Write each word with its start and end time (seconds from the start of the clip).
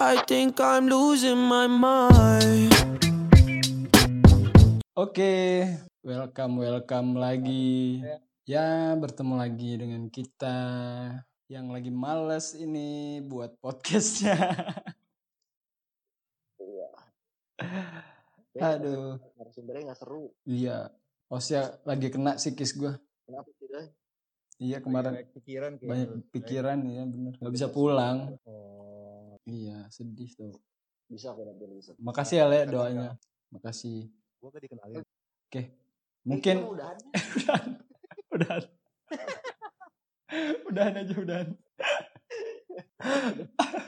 I 0.00 0.16
think 0.24 0.56
I'm 0.64 0.88
losing 0.88 1.36
my 1.36 1.68
mind. 1.68 2.72
Oke, 4.96 5.68
welcome 6.00 6.64
welcome 6.64 7.20
lagi. 7.20 8.00
Ya, 8.48 8.96
bertemu 8.96 9.36
lagi 9.36 9.76
dengan 9.76 10.08
kita 10.08 10.56
yang 11.52 11.68
lagi 11.68 11.92
males 11.92 12.56
ini 12.56 13.20
buat 13.20 13.60
podcastnya. 13.60 14.40
Aduh, 18.56 19.20
narasumbernya 19.36 19.92
nggak 19.92 20.00
seru 20.00 20.32
iya. 20.48 20.88
Osya 21.28 21.76
lagi 21.84 22.08
kena 22.08 22.40
psikis 22.40 22.72
gue. 22.72 22.96
kenapa 23.28 23.52
tidak 23.60 23.92
Iya 24.60 24.80
kemarin 24.80 25.12
Banyak 25.12 25.32
pikiran 25.36 25.72
kayak 25.76 25.88
banyak 25.92 26.08
pikiran 26.32 26.78
ya 26.88 27.02
bener. 27.04 27.32
Gak 27.36 27.52
bisa 27.52 27.68
pulang. 27.68 28.32
Oh, 28.48 28.89
Iya, 29.50 29.90
sedih 29.90 30.30
tuh. 30.32 30.54
bisa 31.10 31.34
kok 31.34 31.42
nanti 31.42 31.66
bisa 31.74 31.90
Makasih 31.98 32.36
ya 32.38 32.46
Le 32.46 32.70
doanya. 32.70 33.18
Makasih. 33.50 34.06
gua 34.38 34.54
gak 34.54 34.62
dikenalin. 34.62 35.02
Oke. 35.50 35.62
Mungkin 36.22 36.56
Itu 36.62 36.70
udah 36.70 36.86
ada. 36.86 37.02
udahan. 37.42 37.70
Udahan. 38.30 38.62
udahan 40.70 40.94
aja 41.02 41.14
udahan. 41.18 41.48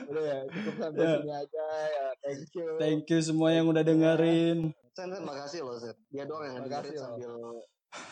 Udah 0.03 0.23
ya, 0.25 0.39
cukup 0.51 0.73
sampai 0.75 0.99
Ya. 0.99 1.15
sini 1.15 1.31
aja 1.31 1.63
ya. 1.87 2.05
Thank 2.19 2.51
you. 2.53 2.67
Thank 2.75 3.07
you 3.07 3.19
semua 3.23 3.49
yang 3.55 3.71
udah 3.71 3.81
dengerin. 3.81 4.75
Sen, 4.93 5.09
Sen, 5.09 5.23
makasih 5.23 5.63
loh 5.63 5.79
Sen 5.79 5.95
dia 6.11 6.27
doang 6.27 6.43
yang 6.43 6.59
dengerin 6.61 6.93
sambil 6.93 7.33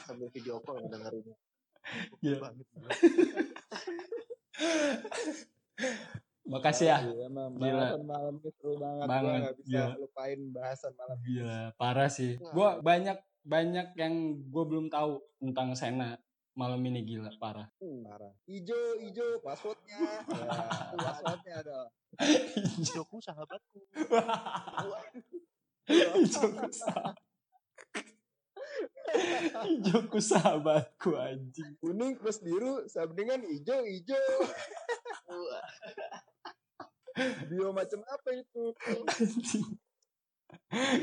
sambil 0.07 0.27
video 0.31 0.55
call 0.63 0.79
yang 0.79 0.89
dengerin 0.89 1.25
Gila. 2.23 2.47
Makasih 6.51 6.87
ya. 6.91 6.99
Iya, 7.07 7.27
Gila. 7.31 7.47
bahasan 7.55 8.03
malam 8.03 8.33
ini 8.43 8.49
seru 8.59 8.75
banget. 8.75 9.05
Banget, 9.07 9.31
Gua 9.31 9.39
gak 9.47 9.55
bisa 9.55 9.71
gila. 9.71 9.95
lupain 9.95 10.39
bahasan 10.51 10.91
malam 10.99 11.17
ini. 11.17 11.25
Gila, 11.31 11.59
parah 11.79 12.09
sih. 12.11 12.31
Gua 12.51 12.69
banyak 12.83 13.15
banyak 13.41 13.97
yang 13.97 14.13
gue 14.53 14.63
belum 14.69 14.93
tahu 14.93 15.17
tentang 15.41 15.73
Sena 15.73 16.13
malam 16.53 16.77
ini 16.85 17.01
gila 17.01 17.31
parah. 17.39 17.65
Parah. 17.79 18.33
Ijo, 18.45 18.99
ijo, 19.01 19.39
passwordnya. 19.41 19.97
Ya, 20.29 20.51
passwordnya 20.99 21.57
dong. 21.63 21.89
Joku 22.85 23.17
sahabatku. 23.23 23.79
Ijoku 26.21 26.69
sahabat. 26.69 27.15
Ijoku 29.77 30.21
sahabatku 30.21 31.17
anjing. 31.17 31.75
Kuning 31.81 32.17
plus 32.17 32.39
biru, 32.39 32.87
sama 32.87 33.13
dengan 33.13 33.43
ijo, 33.45 33.85
ijo. 33.85 34.17
Bio 37.51 37.75
macam 37.75 37.99
apa 38.07 38.29
itu? 38.31 38.71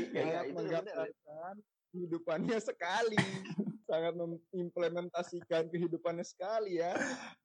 ya, 0.09 0.25
ya, 0.25 0.41
bener. 0.49 0.57
menggambarkan 0.57 1.61
kehidupannya 1.93 2.57
sekali. 2.61 3.17
Sangat 3.89 4.13
mengimplementasikan 4.13 5.65
kehidupannya 5.73 6.21
sekali 6.21 6.77
ya. 6.77 6.93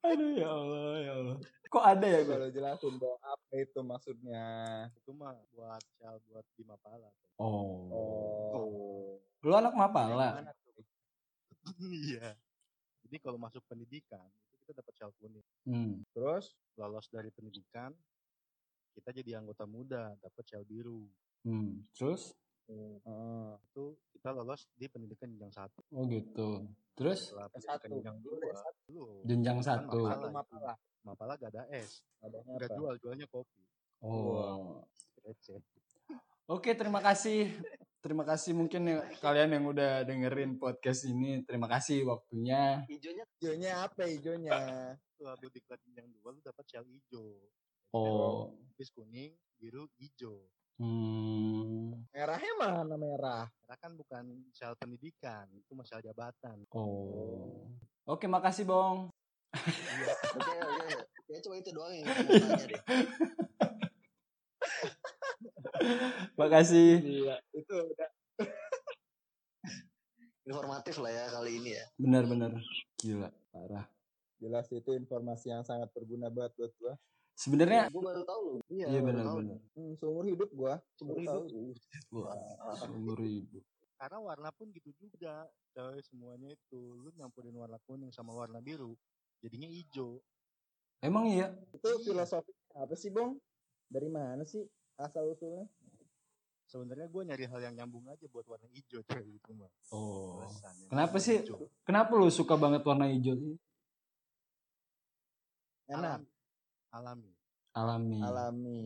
Aduh 0.05 0.37
ya 0.37 0.49
Allah 0.53 0.97
ya 1.01 1.13
Allah. 1.17 1.37
Kok 1.73 1.85
ada 1.89 2.05
ya 2.05 2.21
gue? 2.21 2.37
Kalau 2.37 2.49
jelasin 2.53 2.95
dong 3.01 3.17
apa 3.25 3.53
itu 3.57 3.81
maksudnya. 3.81 4.45
Itu 4.93 5.17
mah 5.17 5.33
buat 5.57 5.81
shal 5.97 6.21
buat 6.29 6.45
di 6.61 6.63
Mapala. 6.69 7.09
Oh. 7.41 7.89
Oh. 8.53 9.17
Lu 9.41 9.53
anak 9.57 9.73
Mapala. 9.73 10.45
Mana 10.45 10.53
tuh? 10.53 10.85
Iya. 11.89 12.37
Jadi 13.09 13.17
kalau 13.25 13.41
masuk 13.41 13.65
pendidikan 13.65 14.29
itu 14.53 14.69
kita 14.69 14.85
dapat 14.85 14.93
shal 15.01 15.17
kuning. 15.17 15.49
Hmm. 15.65 16.05
Terus 16.13 16.53
Lolos 16.77 17.09
dari 17.09 17.33
pendidikan 17.33 17.89
kita 18.93 19.17
jadi 19.17 19.41
anggota 19.41 19.65
muda 19.65 20.13
dapat 20.21 20.45
shal 20.45 20.69
biru. 20.69 21.09
Hmm. 21.41 21.89
Terus? 21.97 22.37
Eh, 22.71 23.53
Itu 23.71 23.99
kita 24.13 24.31
lolos 24.33 24.65
di 24.73 24.87
pendidikan 24.89 25.29
jenjang 25.33 25.53
satu. 25.53 25.81
Oh 25.93 26.09
gitu. 26.09 26.65
Terus 26.95 27.35
Setelah 27.35 27.49
S1. 27.53 27.81
pendidikan 27.83 27.91
jenjang 27.93 28.19
dua, 28.25 28.37
S1. 28.41 28.77
lu 28.95 29.05
jenjang 29.27 29.57
kan 29.61 29.67
satu. 29.67 30.01
Mapala 30.01 30.17
itu. 30.17 30.29
Mapala. 30.33 30.75
Mapala 31.05 31.33
gak 31.37 31.51
ada 31.53 31.63
es. 31.75 32.01
Adanya 32.25 32.57
Gak 32.57 32.73
apa? 32.73 32.77
jual, 32.81 32.95
jualnya 33.03 33.27
kopi. 33.29 33.63
Oh. 34.01 34.81
Receh. 35.25 35.61
Oke, 36.45 36.77
terima 36.77 37.01
kasih. 37.01 37.49
Terima 38.05 38.21
kasih 38.21 38.53
mungkin 38.53 38.85
ya, 38.85 39.01
kalian 39.25 39.57
yang 39.57 39.65
udah 39.65 40.05
dengerin 40.05 40.61
podcast 40.61 41.09
ini. 41.09 41.41
Terima 41.49 41.65
kasih 41.65 42.05
waktunya. 42.05 42.85
hijaunya 42.85 43.25
Ijonya 43.41 43.73
apa 43.81 44.05
ijonya? 44.05 44.53
Setelah 45.17 45.41
lu 45.41 45.49
diklat 45.49 45.81
jenjang 45.89 46.13
dua 46.13 46.37
lu 46.37 46.41
dapat 46.45 46.65
shal 46.69 46.85
hijau. 46.85 47.49
Oh. 47.97 48.53
Habis 48.77 48.93
kuning, 48.93 49.33
biru, 49.57 49.89
hijau. 49.97 50.45
Hmm. 50.75 52.03
Merahnya 52.11 52.53
mana 52.59 52.95
merah? 52.99 53.47
Karena 53.63 53.77
kan 53.79 53.93
bukan 53.95 54.25
shal 54.51 54.75
pendidikan, 54.75 55.47
itu 55.55 55.73
masalah 55.75 56.03
jabatan. 56.03 56.67
Oh. 56.75 57.71
Oke, 58.05 58.27
makasih, 58.27 58.67
Bong. 58.67 59.09
oke 59.55 60.55
oke 60.67 60.87
ya 61.31 61.39
cuma 61.39 61.55
itu 61.59 61.71
doang 61.71 61.95
yang 61.95 62.07
deh 62.71 62.83
Makasih. 66.35 66.93
Iya, 67.03 67.37
itu 67.55 67.75
udah 67.75 68.11
informatif 70.45 71.01
lah 71.01 71.09
ya 71.15 71.25
kali 71.33 71.51
ini 71.63 71.71
ya 71.79 71.85
Benar-benar. 71.97 72.53
Gila, 73.01 73.31
parah. 73.55 73.87
jelas 74.43 74.69
itu 74.75 74.91
informasi 74.93 75.49
yang 75.49 75.65
sangat 75.65 75.89
berguna 75.97 76.29
buat 76.29 76.53
buat 76.59 76.69
gua. 76.77 76.95
Sebenarnya 77.35 77.91
gue 77.91 77.99
baru 77.99 78.23
tahu 78.23 78.43
loh 78.47 78.61
iya, 78.71 78.87
iya 78.87 79.01
baru 79.03 79.19
tahu. 79.19 79.37
benar-benar. 79.43 79.59
Hmm, 79.75 79.93
seumur 79.99 80.25
hidup 80.31 80.51
gua. 80.55 80.75
Seumur 80.95 81.19
hidup. 81.19 81.43
Wah, 82.15 82.75
seumur 82.79 83.19
hidup. 83.19 83.63
Karena 83.99 84.19
warna 84.23 84.49
pun 84.55 84.71
gitu 84.71 84.91
juga. 84.95 85.51
Coy, 85.75 85.99
semuanya 86.07 86.55
itu. 86.55 86.81
Lu 87.03 87.11
nyampurin 87.19 87.55
warna 87.59 87.83
kuning 87.83 88.15
sama 88.15 88.31
warna 88.31 88.63
biru. 88.63 88.95
Jadinya 89.43 89.67
hijau. 89.67 90.23
Emang 91.03 91.27
iya? 91.27 91.51
Itu 91.75 92.01
filosofi 92.07 92.55
apa 92.79 92.95
sih, 92.95 93.11
Bong? 93.11 93.35
Dari 93.91 94.07
mana 94.07 94.47
sih 94.47 94.63
asal 94.97 95.35
usulnya? 95.35 95.67
Sebenarnya 96.71 97.11
gue 97.11 97.23
nyari 97.27 97.45
hal 97.51 97.61
yang 97.61 97.75
nyambung 97.83 98.07
aja 98.09 98.25
buat 98.31 98.47
warna 98.47 98.71
hijau 98.71 99.03
coy 99.05 99.27
itu 99.27 99.51
mah. 99.53 99.71
Oh. 99.91 100.43
Alasannya. 100.43 100.87
Kenapa 100.87 101.17
sih? 101.19 101.43
Hijau. 101.43 101.67
Kenapa 101.83 102.15
lu 102.15 102.31
suka 102.31 102.55
banget 102.55 102.87
warna 102.87 103.11
hijau 103.11 103.35
sih? 103.37 103.59
Enak, 105.85 106.25
Alami. 106.95 107.33
Alami. 107.75 108.19
alami, 108.23 108.81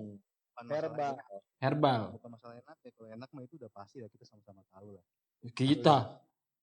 Bukan 0.57 0.65
herbal. 0.73 1.13
enak. 1.13 1.27
Herbal. 1.61 2.03
Bukan 2.17 2.31
masalah 2.33 2.55
enak 2.57 2.77
ya. 2.81 2.91
Kalau 2.97 3.09
enak 3.13 3.29
mah 3.37 3.43
itu 3.45 3.55
udah 3.61 3.71
pasti 3.77 4.01
lah. 4.01 4.09
Kita 4.09 4.25
sama-sama 4.25 4.65
tahu 4.73 4.97
lah. 4.97 5.05
Kita. 5.53 5.97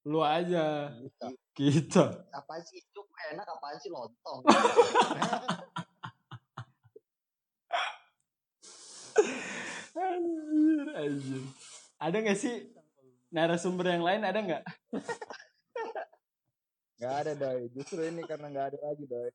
Lu 0.10 0.26
aja. 0.26 0.90
Gitu. 0.98 1.28
Kita. 1.56 2.26
apaan 2.34 2.62
sih 2.66 2.82
hijau 2.82 3.06
enak 3.32 3.48
apaan 3.48 3.78
sih 3.80 3.88
lontong 3.94 4.42
Anjir, 9.96 10.88
anjir. 10.92 11.44
Ada 11.96 12.18
gak 12.20 12.38
sih 12.40 12.56
narasumber 13.32 13.88
yang 13.96 14.04
lain 14.04 14.22
ada 14.28 14.40
nggak? 14.44 14.64
Gak 17.00 17.14
ada, 17.24 17.32
Doi. 17.36 17.72
Justru 17.72 18.04
ini 18.04 18.22
karena 18.28 18.52
gak 18.52 18.76
ada 18.76 18.80
lagi, 18.84 19.04
Doi. 19.08 19.32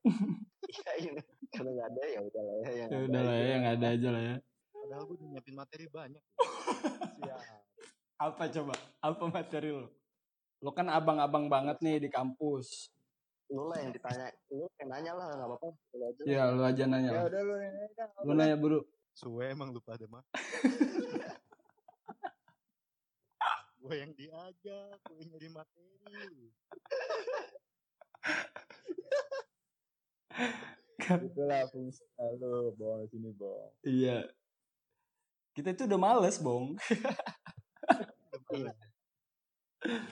iya 0.68 0.92
ini 1.08 1.20
kalau 1.50 1.70
nggak 1.72 1.88
ada 1.88 2.02
ya 2.06 2.20
udah 2.22 2.42
lah 2.42 2.54
ya 2.56 2.70
yang 2.70 2.88
Ya 2.88 2.96
ada 2.96 3.04
udah 3.04 3.20
lah 3.20 3.32
aja. 3.32 3.40
ya, 3.40 3.48
yang 3.50 3.64
ada 3.66 3.86
aja 3.90 4.08
lah 4.10 4.22
ya. 4.22 4.36
Padahal 4.70 5.02
gue 5.02 5.14
udah 5.14 5.28
nyiapin 5.28 5.54
materi 5.54 5.84
banyak. 5.86 6.22
Siap. 7.20 7.40
Apa 8.16 8.44
coba? 8.48 8.74
Apa 9.00 9.24
materi 9.26 9.70
lo? 9.70 9.86
Lo 10.60 10.70
kan 10.70 10.86
abang-abang 10.88 11.46
banget 11.46 11.78
nih 11.80 11.98
di 11.98 12.08
kampus. 12.08 12.90
lu 13.50 13.66
lah 13.66 13.82
yang 13.82 13.90
ditanya 13.90 14.30
lu 14.46 14.70
yang 14.78 14.88
nanya 14.88 15.10
lah 15.10 15.26
nggak 15.34 15.48
apa-apa 15.50 15.74
lu 15.90 16.04
aja 16.06 16.22
Ya 16.22 16.42
lu 16.54 16.62
aja 16.62 16.84
nanya. 16.86 17.10
Ya 17.10 17.22
udah 17.26 17.42
lu 17.42 17.54
kan. 17.58 17.72
Lu 18.22 18.32
nanya 18.32 18.54
buru. 18.54 18.78
Suwe 19.10 19.50
emang 19.50 19.74
lupa 19.74 19.98
ada 19.98 20.06
mah. 20.06 20.22
gue 23.80 23.94
yang 23.96 24.14
diajak, 24.14 25.02
gue 25.02 25.16
yang 25.18 25.28
nyari 25.34 25.48
materi. 25.50 26.46
Itulah 31.00 31.62
fungsi 31.72 32.04
lu, 32.38 32.74
Bong. 32.76 33.08
Sini, 33.08 33.30
Bong. 33.34 33.70
Iya. 33.82 34.28
Kita 35.56 35.74
itu 35.74 35.84
udah 35.88 36.00
males, 36.00 36.36
Bong. 36.38 36.76
Iya. 38.50 38.74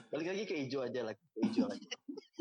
balik 0.09 0.33
lagi 0.33 0.43
ke 0.49 0.55
hijau 0.65 0.81
aja 0.81 1.05
lah 1.05 1.13
ke 1.13 1.45
hijau 1.45 1.69
lagi 1.69 1.85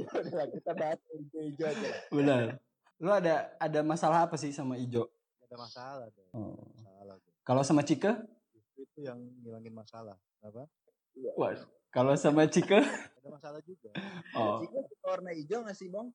Ya 0.01 0.09
udah 0.15 0.33
lah, 0.33 0.47
kita 0.49 0.73
bahas 0.79 0.99
hijau 1.13 1.67
aja. 1.69 1.91
Benar. 2.09 2.57
Lu 2.99 3.11
ada 3.15 3.55
ada 3.63 3.81
masalah 3.87 4.27
apa 4.27 4.35
sih 4.35 4.51
sama 4.51 4.75
Ijo? 4.75 5.07
Gak 5.39 5.55
ada 5.55 5.57
masalah 5.59 6.07
dong. 6.11 6.31
Oh. 6.35 6.59
Masalah 6.75 7.15
tuh. 7.23 7.33
Kalau 7.47 7.63
sama 7.63 7.83
Cike? 7.87 8.11
Justru 8.55 8.81
itu 8.83 8.99
yang 9.07 9.19
ngilangin 9.43 9.75
masalah. 9.75 10.19
Kenapa? 10.39 10.67
Wah, 11.39 11.55
kalau 11.95 12.15
sama 12.19 12.51
Cike? 12.51 12.83
Gak 12.83 13.23
ada 13.23 13.31
masalah 13.31 13.61
juga. 13.63 13.91
Oh. 14.35 14.63
Suka 14.67 15.07
warna 15.07 15.31
hijau 15.31 15.63
nggak 15.63 15.79
sih, 15.79 15.87
Bong? 15.91 16.11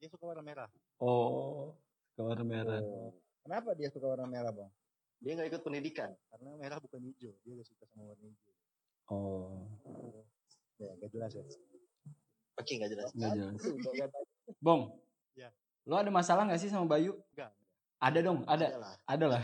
Dia 0.00 0.08
suka 0.08 0.24
warna 0.32 0.40
merah. 0.40 0.68
Oh. 0.96 1.76
Ke 2.16 2.24
warna 2.24 2.40
merah. 2.40 2.80
Oh. 2.80 3.12
Kenapa 3.44 3.76
dia 3.76 3.92
suka 3.92 4.08
warna 4.08 4.24
merah, 4.24 4.48
Bang? 4.48 4.72
Dia 5.20 5.36
nggak 5.36 5.52
ikut 5.52 5.60
pendidikan. 5.60 6.08
Karena 6.32 6.56
merah 6.56 6.80
bukan 6.80 7.04
hijau. 7.04 7.36
Dia 7.44 7.52
gak 7.60 7.68
suka 7.68 7.84
sama 7.92 8.08
warna 8.16 8.24
hijau. 8.24 8.54
Oh, 9.12 9.68
Ya, 10.80 10.96
gak 10.96 11.12
jelas 11.12 11.36
ya. 11.36 11.44
Oke 12.56 12.72
nggak 12.80 12.90
jelas. 12.96 13.12
nggak 13.12 13.32
jelas. 13.36 13.60
Gak 14.00 14.08
tahu. 14.08 14.24
Bong. 14.64 14.82
Ya. 15.36 15.52
Lo 15.84 16.00
ada 16.00 16.08
masalah 16.08 16.48
nggak 16.48 16.60
sih 16.64 16.72
sama 16.72 16.88
Bayu? 16.88 17.20
Enggak. 17.36 17.52
Ada 18.00 18.18
dong, 18.24 18.38
ada. 18.48 18.64
Ada 18.64 18.78
lah, 18.80 18.94
Ada 19.04 19.26
lah. 19.28 19.40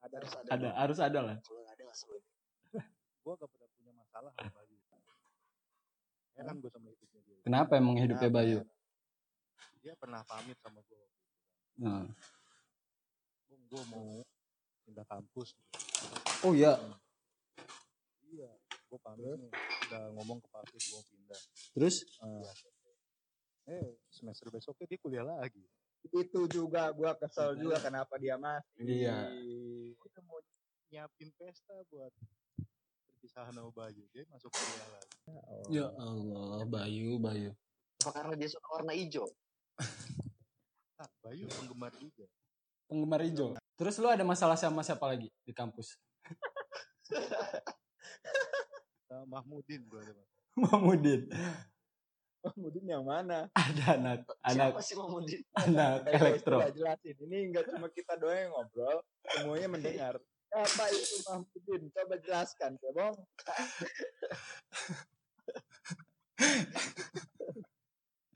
ada 0.00 0.16
Harus 0.16 0.32
ada. 0.32 0.52
Ada, 0.56 0.68
harus 0.80 0.98
ada 1.04 1.20
lah. 1.20 1.36
Ada 1.68 1.84
sebut. 1.92 2.22
Gue 3.20 3.32
gak 3.36 3.48
pernah 3.52 3.68
punya 3.76 3.92
masalah 3.92 4.32
sama 4.32 4.48
Bayu. 4.56 4.76
Heran 6.40 6.54
gue 6.64 6.70
sama 6.72 6.88
hidupnya 6.88 7.20
dia. 7.20 7.36
Kenapa 7.44 7.72
emang 7.76 7.96
hidupnya? 8.00 8.30
Bayu? 8.32 8.58
Dia 9.86 9.94
pernah 9.94 10.18
pamit 10.26 10.58
sama 10.58 10.82
gue. 10.82 11.06
Nah. 11.78 12.10
Bung, 13.46 13.62
gue 13.70 13.82
mau 13.94 14.18
pindah 14.82 15.06
kampus. 15.06 15.54
Oh 16.42 16.50
iya, 16.50 16.74
Iya. 18.26 18.50
Gue 18.90 18.98
pamit 18.98 19.30
nih. 19.38 19.52
Udah 19.86 20.10
ngomong 20.18 20.42
ke 20.42 20.48
Pavis 20.50 20.90
gue 20.90 21.02
pindah. 21.06 21.40
terus? 21.78 22.02
Eh, 23.70 23.94
semester 24.10 24.50
besoknya 24.50 24.90
dia 24.90 24.98
kuliah 24.98 25.22
lagi. 25.22 25.62
Itu 26.10 26.50
juga 26.50 26.90
gua 26.90 27.14
kesel 27.14 27.54
juga 27.54 27.78
kenapa 27.78 28.18
dia 28.18 28.34
masih. 28.34 28.82
Iya. 28.82 29.30
Gue 29.94 30.08
udah 30.10 30.24
mau 30.26 30.42
nyiapin 30.90 31.30
pesta 31.38 31.78
buat 31.94 32.10
perpisahan 33.06 33.54
sama 33.54 33.70
Bayu. 33.70 34.02
Dia 34.10 34.26
masuk 34.34 34.50
kuliah 34.50 34.88
lagi. 34.90 35.14
Oh. 35.30 35.66
Ya 35.70 35.86
Allah, 35.94 36.66
Bayu, 36.66 37.22
Bayu. 37.22 37.54
Apa 38.02 38.10
karena 38.10 38.34
dia 38.34 38.50
suka 38.50 38.66
warna 38.82 38.90
hijau? 38.90 39.30
Nah, 39.76 41.08
Bayu 41.24 41.44
penggemar 41.50 41.92
juga. 41.96 42.26
Penggemar 42.86 43.20
hijau. 43.26 43.58
Terus 43.76 43.98
lu 44.00 44.08
ada 44.08 44.24
masalah 44.24 44.56
sama 44.56 44.80
siapa 44.80 45.04
lagi 45.04 45.28
di 45.44 45.52
kampus? 45.52 45.98
Sama 49.10 49.26
Mahmudin 49.36 49.82
gue 49.84 50.00
ada 50.00 50.12
masalah. 50.14 50.44
Mamudin. 50.62 51.22
Mudin 52.54 52.86
yang 52.86 53.02
mana? 53.02 53.50
Ada 53.58 53.98
anak, 53.98 54.20
anak, 54.46 54.78
Siapa 54.78 54.80
sih 54.86 54.94
Mamudin? 54.94 55.42
anak 55.58 56.06
elektro. 56.14 56.62
jelasin. 56.70 57.16
Ini 57.26 57.36
enggak 57.50 57.74
cuma 57.74 57.90
kita 57.90 58.14
doang 58.22 58.38
yang 58.38 58.52
ngobrol, 58.54 59.02
semuanya 59.34 59.66
mendengar. 59.66 60.14
Apa 60.54 60.84
itu 60.94 61.26
Mahmudin? 61.26 61.90
Coba 61.90 62.14
jelaskan, 62.22 62.78
ya, 62.78 62.90
Bang. 62.94 63.14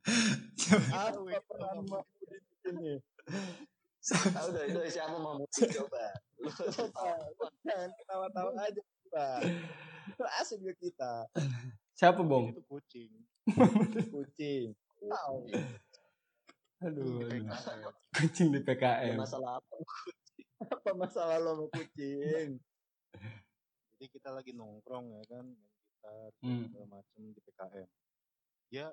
Apa 0.05 1.99
di 2.25 2.39
sini? 2.65 2.93
Tahu 4.01 4.47
udah 4.57 4.65
itu 4.65 4.81
siapa 4.89 5.17
Mamudin 5.21 5.69
coba. 5.77 6.05
Lu 6.41 6.49
Coba, 6.49 7.13
jangan 7.61 7.91
ketawa-tawa 8.01 8.51
aja, 8.57 8.81
Pak. 9.13 9.39
Asik 10.41 10.65
juga 10.65 10.73
kita. 10.81 11.13
Siapa, 11.93 12.25
Bong? 12.25 12.57
Itu 12.57 12.65
kucing. 12.65 13.13
Kucing. 14.15 14.73
Tahu. 15.05 15.37
Aduh, 16.81 17.29
aduh. 17.29 17.93
Kucing 18.17 18.57
di 18.57 18.65
ada 18.65 18.73
PKM. 18.73 19.21
masalah 19.21 19.61
apa? 19.61 19.75
Apa 20.65 20.91
masalah 20.97 21.37
lo 21.37 21.51
sama 21.61 21.65
kucing? 21.77 22.57
Jadi 24.01 24.07
kita 24.09 24.33
lagi 24.33 24.57
nongkrong 24.57 25.13
ya 25.13 25.25
kan, 25.29 25.45
gitar, 25.45 26.33
Hmm. 26.41 26.65
segala 26.73 26.87
macem 26.89 27.21
di 27.37 27.41
PKM. 27.45 27.89
Dia 28.73 28.87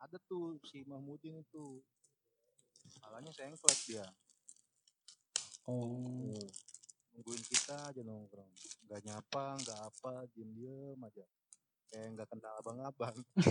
ada 0.00 0.16
tuh 0.28 0.60
si 0.66 0.84
Mahmudin 0.84 1.40
itu. 1.40 1.80
Salahnya 2.86 3.32
sengklek 3.34 3.80
dia. 3.88 4.06
Oh, 5.66 6.38
Nungguin 7.16 7.42
kita 7.48 7.90
aja 7.90 8.00
nongkrong. 8.04 8.50
Gak 8.86 9.02
nyapa, 9.02 9.56
gak 9.64 9.80
apa, 9.82 10.12
diem-diem 10.36 11.00
aja. 11.00 11.24
Kayak 11.90 12.22
gak 12.22 12.28
kenal 12.30 12.52
abang-abang. 12.60 13.16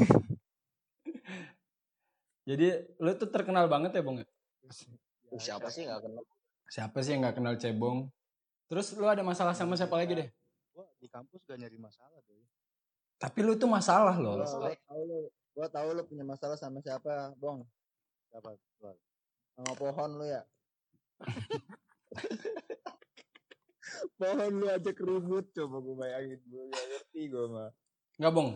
jadi 2.48 2.86
lu 3.02 3.12
tuh 3.18 3.30
terkenal 3.34 3.66
banget 3.68 3.98
ya, 3.98 4.06
Bong? 4.06 4.22
ya? 4.22 4.28
Uh, 5.34 5.42
siapa 5.42 5.68
sih 5.68 5.84
nggak 5.84 6.02
kenal? 6.06 6.24
Siapa 6.70 6.98
sih 7.02 7.12
yang 7.14 7.22
nggak 7.26 7.38
kenal 7.38 7.54
Cebong? 7.58 8.10
Terus 8.66 8.98
lu 8.98 9.06
ada 9.06 9.22
masalah 9.22 9.54
sama 9.54 9.78
siapa 9.78 9.94
lagi 9.98 10.18
deh? 10.18 10.30
Gua 10.74 10.86
di 10.98 11.08
kampus 11.10 11.42
gak 11.46 11.60
nyari 11.60 11.78
masalah 11.78 12.18
deh. 12.26 12.46
Tapi 13.20 13.40
lu 13.42 13.54
tuh 13.58 13.70
masalah 13.70 14.16
loh. 14.18 14.42
Gua 15.56 15.72
tahu 15.72 15.96
lu 15.96 16.04
punya 16.04 16.28
masalah 16.28 16.60
sama 16.60 16.84
siapa, 16.84 17.32
Bong? 17.40 17.64
Siapa? 18.30 18.52
Bang? 18.84 18.98
Sama 19.56 19.72
pohon 19.80 20.10
lu 20.20 20.26
ya. 20.28 20.44
pohon 24.20 24.52
lu 24.60 24.68
aja 24.68 24.92
keribut 24.92 25.48
coba 25.56 25.80
gue 25.80 25.96
bayangin 25.96 26.40
gue 26.44 26.64
gak 26.68 26.86
ngerti 26.92 27.22
gue 27.32 27.46
mah. 27.48 27.72
Nggak, 28.20 28.34
Bong. 28.36 28.50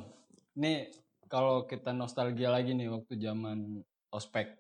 Nih, 0.60 0.92
kalau 1.32 1.64
kita 1.64 1.96
nostalgia 1.96 2.52
lagi 2.52 2.76
nih 2.76 2.92
waktu 2.92 3.16
zaman 3.16 3.80
ospek. 4.12 4.60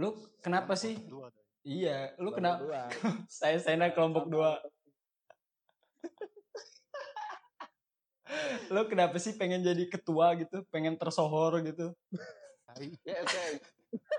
Lu 0.00 0.16
kenapa 0.40 0.72
sih? 0.72 0.96
Dua. 1.04 1.28
Iya, 1.66 2.14
lu 2.22 2.32
kenapa? 2.32 2.88
Saya 3.28 3.60
Sena 3.60 3.92
kelompok 3.92 4.32
dua. 4.32 4.56
Lu 8.74 8.82
kenapa 8.90 9.16
sih 9.22 9.34
pengen 9.38 9.62
jadi 9.62 9.86
ketua 9.86 10.34
gitu? 10.36 10.66
Pengen 10.68 10.98
tersohor 10.98 11.62
gitu? 11.62 11.94
Ya 13.06 13.22
oke. 13.22 13.44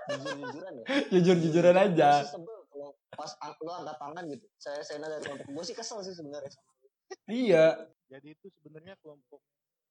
Jujur-jujuran 0.08 0.72
ya. 0.80 0.84
Jujur-jujuran 1.12 1.76
aja. 1.76 2.10
Gue 2.10 2.24
sih 2.24 2.32
sebel 2.34 2.58
kalau 2.72 2.90
pas 3.14 3.30
lu 3.60 3.70
angkat 3.70 3.96
tangan 4.00 4.24
gitu. 4.32 4.46
Saya 4.56 4.80
Sena 4.82 5.06
dari 5.06 5.22
kelompok 5.22 5.48
gue 5.52 5.64
sih 5.68 5.76
kesel 5.76 6.00
sih 6.02 6.16
sebenarnya. 6.16 6.52
Iya. 7.28 7.66
Jadi 8.08 8.32
itu 8.32 8.46
sebenarnya 8.64 8.96
kelompok 9.04 9.44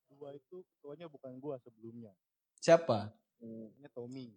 dua 0.10 0.34
itu 0.34 0.64
ketuanya 0.74 1.06
bukan 1.06 1.38
gua 1.38 1.62
sebelumnya. 1.62 2.12
Siapa? 2.58 3.14
Hmm. 3.38 3.70
Namanya 3.78 3.90
Tommy. 3.94 4.28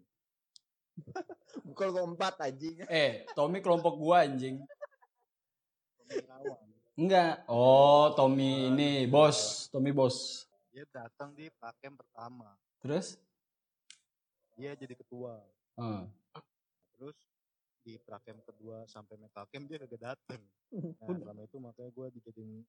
Bukan 1.65 1.89
keempat 1.97 2.35
anjing. 2.45 2.85
Eh, 2.93 3.25
Tommy 3.33 3.65
kelompok 3.65 3.97
gua 3.97 4.29
anjing. 4.29 4.61
Tommy 5.97 6.21
Rawan. 6.29 6.70
Enggak. 7.01 7.49
Oh, 7.49 8.13
Tommy 8.13 8.69
ini 8.69 9.09
bos, 9.09 9.73
Tommy 9.73 9.89
bos. 9.89 10.45
Dia 10.69 10.85
datang 10.93 11.33
di 11.33 11.49
prakem 11.49 11.97
pertama. 11.97 12.53
Terus? 12.85 13.17
Dia 14.61 14.77
jadi 14.77 14.93
ketua. 14.93 15.41
Oh. 15.81 16.05
Terus 16.93 17.17
di 17.81 17.97
prakem 18.05 18.37
kedua 18.45 18.85
sampai 18.85 19.17
metakem 19.17 19.65
dia 19.65 19.81
kagak 19.81 20.13
dateng. 20.13 20.45
Nah, 20.77 21.17
selama 21.17 21.41
itu 21.41 21.57
makanya 21.57 21.89
gue 21.89 22.07
dijadiin 22.21 22.61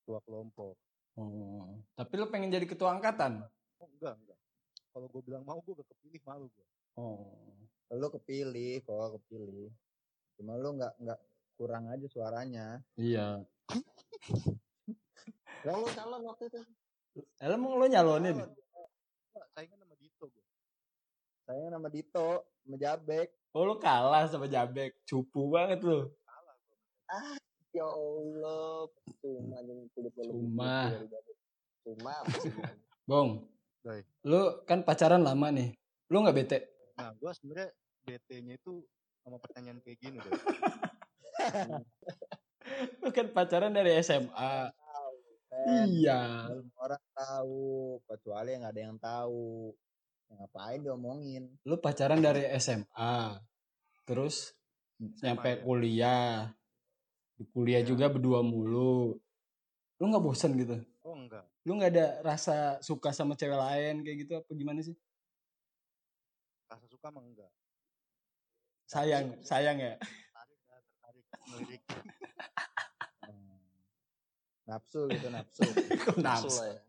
ketua 0.00 0.24
kelompok. 0.24 0.80
Oh. 1.20 1.76
Tapi 2.00 2.12
lu 2.16 2.32
pengen 2.32 2.48
jadi 2.48 2.64
ketua 2.64 2.96
angkatan? 2.96 3.44
Oh 3.76 3.92
enggak, 3.92 4.16
enggak. 4.24 4.40
Kalau 4.88 5.06
gue 5.12 5.20
bilang 5.20 5.44
mau, 5.44 5.60
gue 5.60 5.76
gak 5.76 5.88
kepilih, 5.92 6.24
malu 6.24 6.48
gue. 6.48 6.66
Oh. 6.96 7.28
Lu 7.92 8.08
kepilih, 8.08 8.80
kok 8.88 9.20
kepilih. 9.20 9.68
Cuma 10.40 10.56
lu 10.56 10.80
nggak 10.80 10.96
nggak 10.96 11.20
kurang 11.60 11.92
aja 11.92 12.08
suaranya. 12.08 12.80
Iya. 12.96 13.44
Yang 15.66 15.76
lu 15.82 15.88
calon 15.98 16.22
waktu 16.30 16.44
itu. 16.46 16.60
Emang 17.42 17.72
lu 17.74 17.86
nyalonin? 17.90 18.36
Saingan 19.56 19.78
sama 19.82 19.94
Dito 19.98 20.24
gue. 20.30 20.44
Saya 21.46 21.64
nama 21.70 21.88
Dito, 21.88 22.28
sama 22.62 22.76
Jabek. 22.76 23.28
Oh, 23.56 23.64
lu 23.64 23.74
kalah 23.80 24.28
sama 24.28 24.46
Jabek. 24.46 25.02
Cupu 25.08 25.50
banget 25.50 25.80
lu. 25.82 26.06
Kalah 26.22 26.56
gue. 26.60 26.78
Ya 27.74 27.86
Allah. 27.88 28.86
Cuma 29.20 29.58
yang 29.64 29.88
kulit 29.96 30.12
lu 30.16 30.22
lebih 30.22 30.38
Cuma. 30.38 30.76
Cuma 31.82 32.12
apa 32.22 32.34
sih? 32.42 32.52
Bong. 33.08 33.48
Doi. 33.82 34.00
Lu 34.26 34.62
kan 34.66 34.82
pacaran 34.82 35.22
lama 35.22 35.48
nih. 35.50 35.74
Lu 36.12 36.22
nggak 36.22 36.36
bete? 36.36 36.58
Nah, 36.98 37.12
gue 37.16 37.30
sebenarnya 37.34 37.68
BT-nya 38.06 38.54
itu 38.58 38.86
sama 39.26 39.42
pertanyaan 39.42 39.82
kayak 39.82 39.98
gini 39.98 40.18
kan 43.16 43.32
pacaran 43.32 43.72
dari 43.72 43.96
SMA. 44.04 44.68
Kan, 45.48 45.88
Iya. 45.88 46.52
orang 46.76 47.04
tahu, 47.16 47.96
kecuali 48.04 48.52
yang 48.52 48.64
ada 48.68 48.76
yang 48.76 48.96
tahu. 49.00 49.72
Ya, 50.28 50.32
ngapain 50.42 50.84
diomongin? 50.84 51.48
Lu 51.64 51.80
pacaran 51.80 52.20
dari 52.20 52.44
SMA. 52.60 53.40
Terus 54.04 54.52
nyampe 55.24 55.56
ya. 55.56 55.62
kuliah. 55.64 56.34
Di 57.40 57.44
kuliah 57.48 57.80
Iya. 57.80 57.88
juga 57.88 58.12
berdua 58.12 58.44
mulu. 58.44 59.16
Lu 59.96 60.04
nggak 60.12 60.20
bosen 60.24 60.52
gitu? 60.60 60.76
Oh 61.00 61.16
enggak. 61.16 61.46
Lu 61.64 61.80
nggak 61.80 61.90
ada 61.96 62.06
rasa 62.20 62.76
suka 62.84 63.16
sama 63.16 63.32
cewek 63.32 63.56
lain 63.56 64.04
kayak 64.04 64.16
gitu 64.28 64.32
apa 64.36 64.50
gimana 64.52 64.84
sih? 64.84 64.92
Rasa 66.68 66.84
suka 66.84 67.08
mah 67.08 67.24
enggak. 67.24 67.48
Sayang, 68.86 69.40
sayang 69.42 69.78
ya. 69.80 69.94
Tertarik 69.98 70.58
ya, 70.62 70.76
tertarik. 70.84 71.80
Nafsu 74.66 75.06
gitu, 75.14 75.30
nafsu. 75.30 75.62
Nafsu 76.26 76.66
ya. 76.66 76.82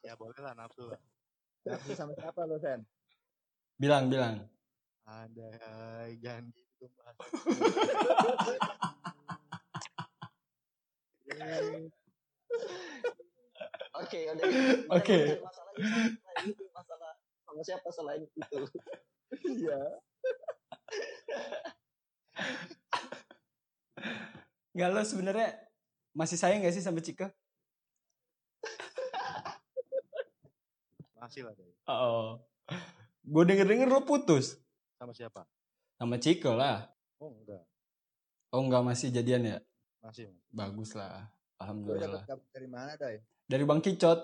Ya 0.00 0.16
boleh 0.16 0.40
lah 0.40 0.56
nafsu 0.56 0.88
lah. 0.88 0.96
nafsu 1.68 1.92
sama 1.92 2.16
siapa 2.16 2.48
lu, 2.48 2.56
Sen? 2.56 2.80
Bilang, 3.76 4.08
bilang. 4.08 4.40
Ada, 5.04 5.52
jangan 6.16 6.48
gitu 6.48 6.88
bahas. 6.96 7.16
Eh, 11.28 11.84
Oke, 14.00 14.18
udah. 14.32 14.48
Oke. 14.96 15.44
Itu 16.44 16.64
masalah 16.72 17.12
sama 17.44 17.60
siapa 17.64 17.88
selain 17.92 18.24
itu? 18.24 18.60
Iya. 19.44 19.80
Enggak 24.76 24.90
lo 24.92 25.00
sebenarnya 25.04 25.65
masih 26.16 26.40
sayang 26.40 26.64
gak 26.64 26.72
sih 26.72 26.80
sama 26.80 27.04
Cika? 27.04 27.28
Masih 31.20 31.44
lah 31.44 31.52
deh. 31.52 31.68
Oh. 31.84 32.40
Gue 33.26 33.42
denger-denger 33.44 33.90
lo 33.90 34.06
putus 34.06 34.56
Sama 34.96 35.12
siapa? 35.12 35.44
sama 35.96 36.16
Cika 36.20 36.52
lah. 36.52 36.88
Oh 37.16 37.32
enggak, 37.32 37.64
Oh 38.52 38.60
enggak 38.60 38.84
masih 38.84 39.08
jadian 39.08 39.42
ya? 39.44 39.58
masih. 40.04 40.28
Mas. 40.28 40.38
Bagus 40.52 40.90
lah. 40.92 41.32
Alhamdulillah. 41.56 42.24
dari 42.52 42.68
mana, 42.68 42.92
Dai? 43.00 43.24
Dari 43.48 43.64
Bang 43.64 43.80
Kicot. 43.80 44.20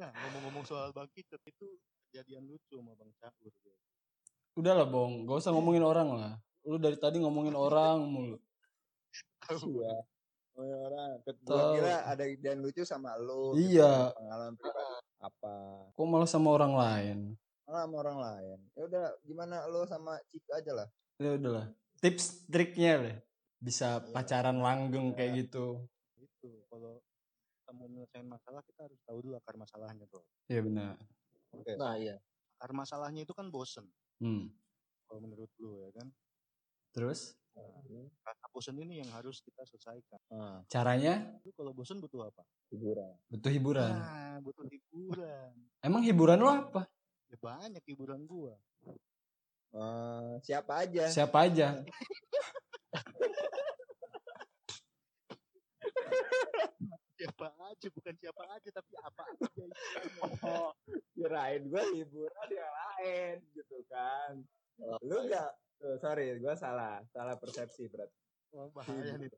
Nah 0.00 0.10
ngomong-ngomong 0.10 0.64
soal 0.66 0.90
Bang 0.90 1.06
Kicet 1.14 1.38
itu 1.46 1.78
kejadian 2.08 2.48
lucu 2.48 2.80
sama 2.80 2.96
Bang 2.98 3.12
Caur. 3.20 3.52
Gitu. 4.52 4.60
Udah 4.60 4.72
lah 4.76 4.86
Bong, 4.88 5.24
gak 5.24 5.40
usah 5.40 5.52
ngomongin 5.56 5.84
orang 5.84 6.08
lah. 6.12 6.32
Lu 6.68 6.76
dari 6.76 7.00
tadi 7.00 7.18
ngomongin 7.18 7.56
orang 7.56 8.04
mulu. 8.04 8.36
Iya. 9.48 9.94
Oh 10.52 10.64
ya 10.68 10.76
orang. 10.84 11.10
Tahu. 11.24 11.80
kira 11.80 12.04
ada 12.04 12.24
ide 12.28 12.52
lucu 12.60 12.84
sama 12.84 13.16
lu. 13.16 13.56
Iya. 13.56 14.12
Pengalaman 14.12 14.54
pribadi 14.60 15.08
apa? 15.24 15.54
Kok 15.96 16.06
malah 16.06 16.28
sama 16.28 16.48
orang 16.52 16.72
lain? 16.76 17.18
Malah 17.64 17.80
sama 17.88 17.96
orang 18.04 18.18
lain. 18.20 18.58
Ya 18.76 18.82
udah, 18.84 19.06
gimana 19.24 19.56
lu 19.72 19.88
sama 19.88 20.20
Cika 20.28 20.60
aja 20.60 20.72
lah. 20.84 20.88
Ya 21.16 21.40
udahlah. 21.40 21.66
Tips 22.04 22.46
triknya 22.52 22.92
lah. 23.00 23.16
Bisa 23.62 24.02
pacaran 24.12 24.60
langgeng 24.60 25.16
kayak 25.16 25.48
gitu. 25.48 25.80
Itu 26.20 26.50
kalau 26.68 27.00
kita 27.62 27.70
mau 27.72 27.86
menyelesaikan 27.88 28.28
masalah 28.28 28.60
kita 28.66 28.80
harus 28.84 29.00
tahu 29.06 29.18
dulu 29.24 29.34
akar 29.40 29.56
masalahnya 29.56 30.04
tuh. 30.10 30.22
Iya 30.52 30.60
benar. 30.66 30.94
Oke. 31.54 31.72
Nah, 31.78 31.96
iya. 31.96 32.20
Akar 32.58 32.76
masalahnya 32.76 33.24
itu 33.24 33.32
kan 33.32 33.48
bosen. 33.48 33.88
Hmm. 34.22 34.54
Kalau 35.10 35.18
menurut 35.18 35.50
lu 35.58 35.82
ya 35.82 35.90
kan. 35.98 36.06
Terus 36.94 37.34
Rasa 38.22 38.46
bosen 38.48 38.80
ini 38.80 39.04
yang 39.04 39.10
harus 39.12 39.44
kita 39.44 39.60
selesaikan. 39.68 40.16
Nah, 40.32 40.64
caranya 40.70 41.36
Lu 41.44 41.52
kalau 41.52 41.76
bosen 41.76 42.00
butuh 42.00 42.30
apa? 42.30 42.46
hiburan. 42.72 43.12
butuh 43.28 43.52
hiburan. 43.52 43.92
Nah, 43.92 44.40
butuh 44.40 44.64
hiburan. 44.64 45.52
Emang 45.84 46.00
hiburan 46.00 46.40
lo 46.40 46.48
apa? 46.48 46.88
Ya 47.28 47.36
banyak 47.36 47.84
hiburan 47.84 48.24
gua. 48.24 48.56
Eh, 49.72 50.34
siapa 50.46 50.86
aja? 50.86 51.04
Siapa 51.12 51.44
aja? 51.44 51.76
Siapa 57.22 57.46
aja, 57.70 57.86
bukan 57.94 58.14
siapa 58.18 58.42
aja, 58.50 58.68
tapi 58.74 58.92
apa 58.98 59.22
aja 59.30 59.46
itu. 59.46 59.62
Oh, 60.42 60.74
kirain 61.14 61.62
gue 61.70 61.84
hiburan 61.94 62.48
yang 62.50 62.74
lain 62.74 63.34
gitu 63.54 63.78
kan. 63.86 64.42
Lu 65.06 65.22
enggak 65.22 65.54
Tuh, 65.82 65.98
sorry, 65.98 66.38
gue 66.38 66.54
salah, 66.54 67.02
salah 67.10 67.34
persepsi 67.34 67.90
berarti. 67.90 68.14
Wah, 68.54 68.70
bahaya 68.70 69.18
nih. 69.18 69.30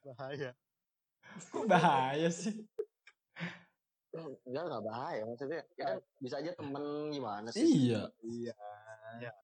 Bahaya. 0.00 0.50
Kok 1.52 1.68
bahaya 1.68 2.28
sih? 2.32 2.64
Enggak, 4.48 4.64
enggak 4.64 4.84
bahaya. 4.88 5.22
Maksudnya, 5.28 5.60
ya 5.76 6.00
bisa 6.16 6.40
aja 6.40 6.56
temen 6.56 7.12
gimana 7.12 7.52
sih? 7.52 7.60
Iya. 7.60 8.08
Iya. 8.24 8.56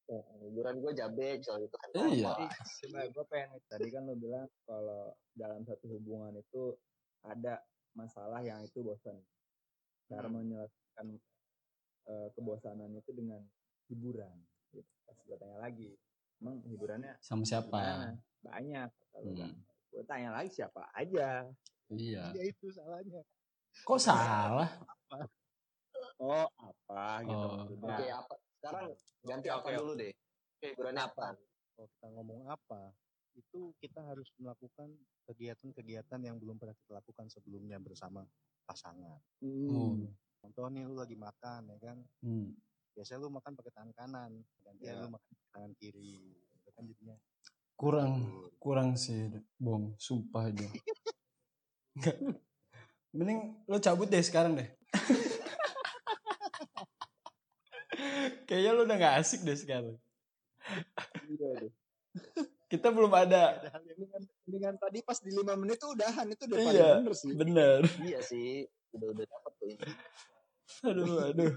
Eh, 0.08 0.24
Hiburan 0.48 0.80
gue 0.80 0.92
jabe, 0.96 1.36
soal 1.44 1.68
itu 1.68 1.76
kan. 1.76 1.88
Iya. 2.00 2.32
Coba 2.56 3.00
gue 3.04 3.24
pengen 3.28 3.60
tadi 3.68 3.88
kan 3.92 4.08
lu 4.08 4.16
bilang 4.16 4.48
kalau 4.64 5.12
dalam 5.36 5.68
satu 5.68 5.84
hubungan 6.00 6.32
itu 6.40 6.72
ada 7.24 7.54
masalah 7.96 8.40
yang 8.40 8.60
itu 8.60 8.84
bosan. 8.84 9.16
Cara 10.06 10.28
Hmm. 10.28 10.36
menyelesaikan 10.36 11.06
eh, 12.04 12.28
kebosanan 12.36 12.92
itu 12.92 13.16
dengan 13.16 13.40
hiburan. 13.88 14.36
Gitu. 14.70 14.84
Pas 15.08 15.16
gue 15.16 15.36
tanya 15.40 15.56
lagi, 15.56 15.96
emang 16.36 16.60
hiburannya 16.68 17.16
Sama 17.24 17.48
siapa? 17.48 17.72
gimana? 17.72 18.12
Banyak. 18.44 18.88
Hmm. 19.24 19.56
Gue 19.88 20.04
tanya 20.04 20.36
lagi 20.36 20.52
siapa 20.52 20.84
aja. 20.92 21.48
Iya. 21.88 22.36
Ya 22.36 22.42
itu 22.44 22.68
salahnya. 22.68 23.24
Kok 23.88 23.96
salah? 23.96 24.68
Oh 26.20 26.46
apa 26.54 27.24
gitu 27.24 27.46
Oh. 27.48 27.88
Oke, 27.88 28.06
apa? 28.06 28.34
Sekarang 28.60 28.86
ganti 29.24 29.48
Oke, 29.48 29.56
apa 29.56 29.66
oke. 29.66 29.78
dulu 29.80 29.92
deh? 29.96 30.12
Oke, 30.54 30.66
hiburannya 30.76 31.02
apa? 31.04 31.26
Kalau 31.74 31.88
kita 31.88 32.06
ngomong 32.12 32.40
apa, 32.46 32.80
itu 33.34 33.74
kita 33.82 34.00
harus 34.06 34.30
melakukan 34.38 34.94
kegiatan-kegiatan 35.26 36.20
yang 36.22 36.38
belum 36.38 36.58
pernah 36.58 36.74
kita 36.78 37.02
lakukan 37.02 37.26
sebelumnya 37.30 37.78
bersama 37.82 38.22
pasangan. 38.64 39.18
Hmm. 39.42 40.06
Contoh 40.40 40.70
nih 40.70 40.86
lu 40.86 40.94
lagi 40.96 41.16
makan 41.18 41.74
ya 41.74 41.78
kan, 41.82 41.98
Hmm. 42.22 42.54
biasanya 42.94 43.18
lu 43.24 43.28
makan 43.32 43.52
pakai 43.58 43.72
tangan 43.74 43.92
kanan, 43.96 44.32
gantian 44.62 44.94
Ya. 44.94 45.02
lu 45.02 45.08
makan 45.10 45.30
pakai 45.34 45.50
tangan 45.50 45.72
kiri. 45.80 46.16
Itu 46.60 46.70
kan 46.72 46.84
jadinya 46.86 47.16
Kurang 47.74 48.30
kurang 48.62 48.94
sih, 48.94 49.34
Bong. 49.58 49.98
Sumpah 49.98 50.46
aja. 50.46 50.68
Enggak. 51.98 52.16
Mending 53.10 53.66
lo 53.66 53.82
cabut 53.82 54.06
deh 54.06 54.22
sekarang 54.22 54.54
deh. 54.54 54.70
Kayaknya 58.46 58.70
lo 58.74 58.82
udah 58.86 58.96
gak 58.98 59.16
asik 59.22 59.42
deh 59.42 59.58
sekarang. 59.58 59.98
Iya 61.26 61.48
deh. 61.66 61.72
Kita 62.74 62.88
belum 62.90 63.12
ada. 63.14 63.42
yang 63.62 63.82
Mendingan, 63.86 64.22
mendingan 64.44 64.74
tadi 64.76 64.98
pas 65.00 65.18
di 65.18 65.30
lima 65.30 65.54
menit 65.54 65.78
tuh 65.78 65.94
udahan 65.94 66.26
itu 66.26 66.42
udah 66.44 66.58
paling 66.58 66.74
Iya. 66.74 66.90
bener 66.98 67.14
sih. 67.14 67.30
Bener. 67.32 67.80
Iya 68.02 68.20
sih, 68.20 68.50
udah 68.90 69.08
udah 69.10 69.24
dapet 69.24 69.52
tuh 69.54 69.66
ini. 69.70 69.86
Aduh, 70.82 71.06
aduh. 71.24 71.52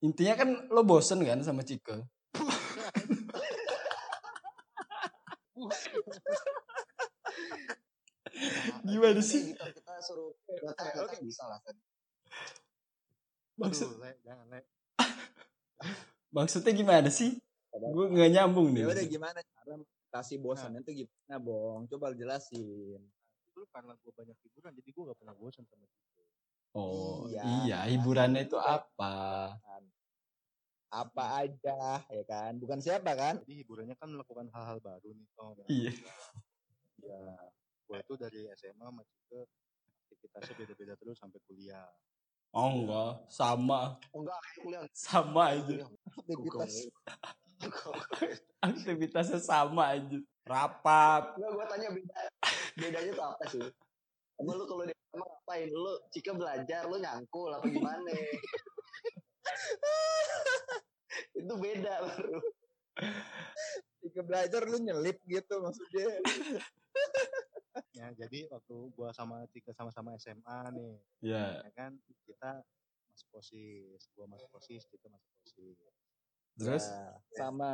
Intinya 0.00 0.34
kan 0.34 0.48
lo 0.66 0.80
bosen 0.80 1.20
kan 1.22 1.38
sama 1.40 1.60
Cika. 1.60 2.00
Gimana 8.86 9.20
sih? 9.20 9.52
Kita, 9.52 9.66
kita 9.68 9.92
suruh 10.00 10.32
ngetek-ngetek 10.46 11.20
bisa 11.20 11.44
lah 11.46 11.58
kan. 11.60 11.74
Maksud, 13.60 13.88
Aduh, 13.92 14.00
Le, 14.00 14.10
jangan 14.24 14.46
le. 14.48 14.60
maksudnya 16.32 16.72
gimana 16.72 17.08
sih? 17.12 17.36
Gue 17.70 18.06
gak 18.10 18.30
nyambung 18.32 18.72
Ya 18.72 18.86
deh. 18.88 18.94
udah 18.96 19.06
gimana 19.06 19.38
cara 19.44 19.74
mengatasi 20.10 20.42
bosan 20.42 20.74
itu 20.82 21.06
gimana, 21.06 21.38
Bong? 21.38 21.86
Coba 21.86 22.10
jelasin. 22.10 22.98
Itu 23.46 23.62
karena 23.70 23.94
gue 23.94 24.10
banyak 24.10 24.34
hiburan, 24.42 24.74
jadi 24.74 24.88
gue 24.90 25.02
gak 25.06 25.18
pernah 25.22 25.34
bosan 25.38 25.62
sama 25.70 25.86
itu. 25.86 26.22
Oh 26.74 27.30
Iya. 27.30 27.46
iya, 27.62 27.78
hiburannya 27.94 28.42
itu 28.42 28.58
apa? 28.58 29.54
Apa 30.90 31.24
aja, 31.46 32.02
ya 32.02 32.24
kan? 32.26 32.58
Bukan 32.58 32.82
siapa 32.82 33.14
kan? 33.14 33.38
Jadi 33.46 33.62
hiburannya 33.62 33.94
kan 33.94 34.10
melakukan 34.10 34.50
hal-hal 34.50 34.82
baru 34.82 35.14
nih. 35.14 35.26
Kan? 35.38 35.54
Iya. 35.70 35.92
Ya, 37.06 37.22
gue 37.86 37.96
itu 38.02 38.14
dari 38.18 38.40
SMA 38.58 38.90
masih 38.90 39.18
ke 39.30 39.38
aktivitasnya 40.10 40.54
beda-beda 40.58 40.94
terus 40.98 41.22
sampai 41.22 41.38
kuliah. 41.46 41.86
Oh 42.50 42.82
enggak, 42.82 43.30
sama, 43.30 43.94
Oh 44.10 44.26
enggak, 44.26 44.42
kuliah. 44.58 44.82
sama 44.90 45.54
aja. 45.54 45.86
Aktivitas. 46.18 46.90
Aktivitasnya 48.68 49.40
sama 49.40 49.96
aja. 49.96 50.18
Rapat. 50.48 51.36
Enggak, 51.36 51.50
gue 51.52 51.66
tanya 51.68 51.88
beda. 51.92 52.20
Bedanya 52.76 53.12
tuh 53.12 53.26
apa 53.28 53.44
sih? 53.52 53.66
Emang 54.40 54.56
lu 54.56 54.64
kalau 54.64 54.84
di 54.88 54.94
emang 55.12 55.28
ngapain? 55.28 55.68
Lu 55.68 55.92
Cika 56.10 56.32
belajar, 56.32 56.88
lu 56.88 56.96
nyangkul 56.96 57.52
apa 57.52 57.66
gimana? 57.68 58.10
itu 61.40 61.54
beda 61.56 61.94
baru. 62.04 62.38
Ketika 64.00 64.22
belajar 64.24 64.60
lu 64.64 64.78
nyelip 64.80 65.20
gitu 65.28 65.54
maksudnya. 65.60 66.08
Ya, 67.94 68.10
jadi 68.16 68.50
waktu 68.50 68.76
gue 68.96 69.08
sama 69.14 69.46
Cika 69.52 69.70
sama-sama 69.76 70.16
SMA 70.18 70.58
nih, 70.74 70.96
Ya, 71.22 71.62
ya 71.62 71.70
kan 71.76 71.94
kita 72.26 72.66
masuk 73.06 73.28
posis, 73.30 74.10
gue 74.10 74.26
masuk 74.26 74.48
posis, 74.50 74.82
kita 74.90 75.06
masuk 75.06 75.30
posis. 75.38 75.78
Terus 76.58 76.84
Ya, 76.86 77.14
sama. 77.36 77.72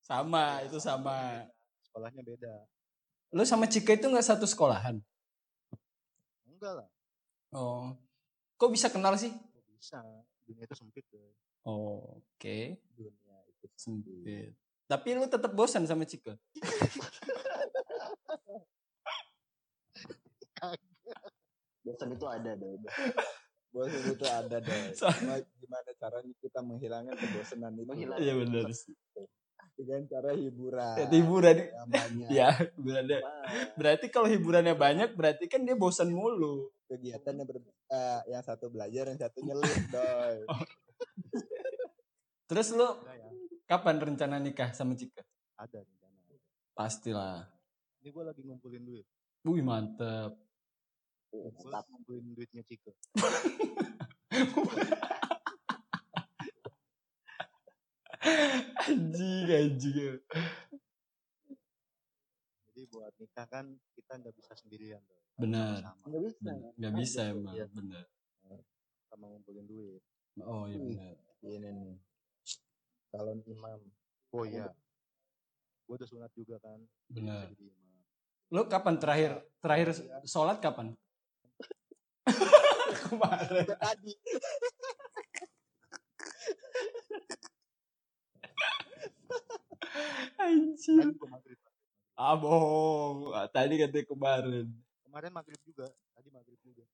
sama, 0.00 0.44
itu 0.62 0.78
sama. 0.78 1.44
Sekolahnya 1.82 2.22
beda. 2.22 2.54
Lu 3.34 3.42
sama 3.42 3.66
Cika 3.66 3.94
itu 3.94 4.06
nggak 4.06 4.24
satu 4.24 4.46
sekolahan? 4.46 5.02
Enggak 6.46 6.72
lah, 6.82 6.88
Oh. 7.50 7.94
Kok 8.54 8.70
bisa 8.70 8.86
kenal 8.88 9.14
sih? 9.14 9.30
kok 9.30 9.64
bisa. 9.68 10.00
Dunia 10.46 10.64
itu 10.64 10.76
sempit 10.76 11.04
deh. 11.10 11.34
Oh, 11.64 12.20
Oke, 12.36 12.78
Dunia 12.94 13.36
itu 13.48 13.66
sempit. 13.74 14.52
Tapi 14.84 15.16
lu 15.16 15.24
tetap 15.24 15.50
bosan 15.50 15.88
sama 15.88 16.04
Cika? 16.04 16.36
Bosan 21.84 22.16
itu 22.16 22.26
ada 22.26 22.50
deh. 22.56 22.72
Bosan 23.74 24.02
itu 24.14 24.26
ada 24.30 24.56
deh. 24.62 24.82
Cuma 25.02 25.42
gimana 25.42 25.90
caranya 25.98 26.34
kita 26.38 26.60
menghilangkan 26.62 27.14
kebosanan 27.18 27.74
itu? 27.74 27.90
Menghilangkan. 27.90 28.22
Iya 28.22 28.32
benar 28.38 28.68
sih. 28.70 28.94
Dengan 29.74 30.06
cara 30.06 30.30
hiburan. 30.38 30.96
Ya, 31.02 31.06
hiburan. 31.10 31.54
Yang 31.58 31.88
banyak. 31.90 32.28
Ya, 32.30 32.48
berarti, 32.78 33.16
berarti 33.74 34.06
kalau 34.14 34.28
hiburannya 34.30 34.78
banyak 34.78 35.10
berarti 35.18 35.50
kan 35.50 35.66
dia 35.66 35.74
bosan 35.74 36.14
mulu. 36.14 36.70
Kegiatan 36.86 37.34
yang 37.34 37.46
ber, 37.50 37.58
eh, 37.90 38.20
yang 38.30 38.42
satu 38.46 38.70
belajar, 38.70 39.10
yang 39.10 39.18
satu 39.18 39.42
nyelip, 39.42 39.82
doi. 39.94 40.46
Terus 42.46 42.70
lu 42.70 42.86
ya, 42.86 43.28
kapan 43.66 43.98
rencana 43.98 44.38
nikah 44.38 44.70
sama 44.70 44.94
Cika? 44.94 45.26
ada 45.58 45.78
rencana. 45.82 46.34
Pastilah. 46.74 47.46
Ini 48.02 48.08
gue 48.10 48.24
lagi 48.26 48.42
ngumpulin 48.44 48.82
duit. 48.84 49.06
Wih 49.46 49.64
mantep. 49.64 50.34
Gue 51.34 51.50
ngumpulin 51.90 52.26
duitnya 52.38 52.62
Cike. 52.62 52.94
Anjing, 58.84 59.48
anjing. 59.50 60.16
Jadi 62.70 62.82
buat 62.90 63.12
nikah 63.18 63.46
kan 63.50 63.66
kita 63.94 64.12
nggak 64.18 64.34
bisa 64.34 64.52
sendirian 64.56 65.00
tuh. 65.04 65.18
Benar. 65.38 65.82
Nggak 66.06 66.22
bisa. 66.22 66.38
Benar. 66.40 66.70
Nggak 66.78 66.94
bisa 67.00 67.20
emang, 67.30 67.54
Iya. 67.54 67.66
benar. 67.70 68.04
sama 69.14 69.30
ngumpulin 69.30 69.62
duit. 69.70 70.02
Oh 70.42 70.66
iya 70.66 70.74
Wih. 70.74 70.98
benar. 70.98 71.14
Ini 71.46 71.68
nih. 71.70 71.94
Calon 73.14 73.38
imam. 73.46 73.80
Oh 74.34 74.42
iya. 74.42 74.66
Gue 75.86 75.94
udah 75.94 76.08
sunat 76.10 76.34
juga 76.34 76.58
kan. 76.58 76.82
Benar. 77.06 77.46
bisa 77.46 77.54
jadi 77.54 77.64
imam. 77.70 77.94
Lu 78.50 78.60
kapan 78.66 78.94
terakhir 78.98 79.32
terakhir 79.62 79.88
sholat 80.26 80.58
kapan? 80.58 80.98
Kemarin. 83.04 83.66
Tadi. 83.68 84.12
Gue 90.84 91.28
maghrib. 91.28 91.58
Ah 92.14 92.34
bohong. 92.38 93.34
Ah, 93.34 93.46
Tadi 93.50 93.74
katanya 93.76 94.06
kemarin. 94.06 94.66
Kemarin 95.02 95.30
maghrib 95.34 95.60
juga. 95.66 95.86
Tadi 96.14 96.28
maghrib 96.30 96.60
juga. 96.62 96.84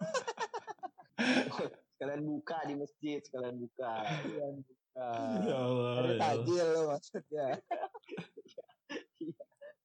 Sekalian 1.96 2.22
buka 2.24 2.58
di 2.64 2.74
masjid, 2.76 3.20
sekalian 3.20 3.56
buka. 3.60 3.92
Yang 4.24 4.64
buka. 4.64 5.08
Ya 5.44 5.56
Allah. 5.60 5.92
Ada 5.96 6.08
ya 6.08 6.16
tajil 6.20 6.66
lo 6.72 6.82
maksudnya. 6.96 7.48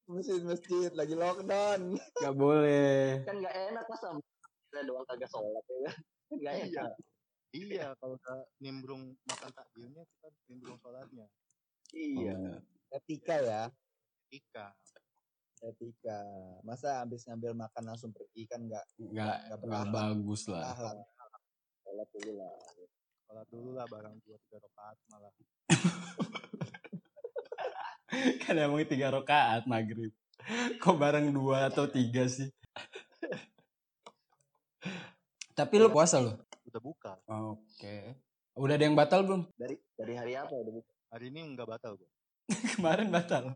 Masjid-masjid 0.05 0.91
lagi 0.93 1.15
lockdown. 1.17 1.97
Gak 1.97 2.35
boleh. 2.37 3.25
Kan 3.25 3.41
nggak 3.41 3.55
enak 3.73 3.89
sama 3.97 4.21
kita 4.75 4.91
doang 4.91 5.07
kagak 5.07 5.31
sholat 5.31 5.63
ya 5.71 5.91
nggak 6.35 6.53
Iya. 6.59 6.67
enak. 6.67 6.91
Iya, 7.55 7.87
kalau 8.03 8.19
udah 8.19 8.43
nimbrung 8.59 9.15
makan 9.23 9.47
takjilnya, 9.55 10.03
kita 10.03 10.27
nimbrung 10.51 10.75
sholatnya. 10.83 11.31
Iya. 11.95 12.35
Oh, 12.35 12.59
Etika 12.91 13.39
ya. 13.39 13.63
Ika. 14.27 14.75
Etika. 15.63 16.19
Masa 16.67 16.99
habis 16.99 17.23
ngambil 17.23 17.55
makan 17.55 17.83
langsung 17.87 18.11
pergi 18.11 18.51
kan 18.51 18.67
nggak 18.67 18.83
Nggak 18.99 19.63
Nggak 19.63 19.85
bagus 19.95 20.51
lah. 20.51 20.75
Sholat 21.87 22.07
dulu 22.11 22.31
lah. 22.35 22.51
Sholat 23.23 23.47
dulu 23.47 23.69
lah 23.71 23.85
barang 23.87 24.15
dua 24.27 24.35
tiga 24.43 24.57
rakaat 24.59 24.97
malah. 25.07 25.31
kan 28.43 28.55
emang 28.59 28.83
tiga 28.83 29.15
rakaat 29.15 29.63
maghrib. 29.63 30.11
Kok 30.83 30.99
bareng 30.99 31.31
dua 31.31 31.71
atau 31.71 31.87
tiga 31.87 32.27
sih? 32.27 32.51
Tapi 35.55 35.79
lu 35.79 35.87
puasa 35.87 36.19
lu? 36.19 36.35
Udah 36.67 36.81
buka. 36.83 37.15
Oke. 37.55 38.19
Udah 38.59 38.75
ada 38.75 38.83
yang 38.83 38.99
batal 38.99 39.23
belum? 39.23 39.47
Dari 39.55 39.79
dari 39.95 40.13
hari 40.19 40.35
apa 40.35 40.51
udah 40.51 40.83
buka? 40.83 40.91
Hari 41.15 41.31
ini 41.31 41.55
nggak 41.55 41.63
batal 41.63 41.95
gue. 41.95 42.11
Kemarin 42.75 43.07
batal. 43.07 43.55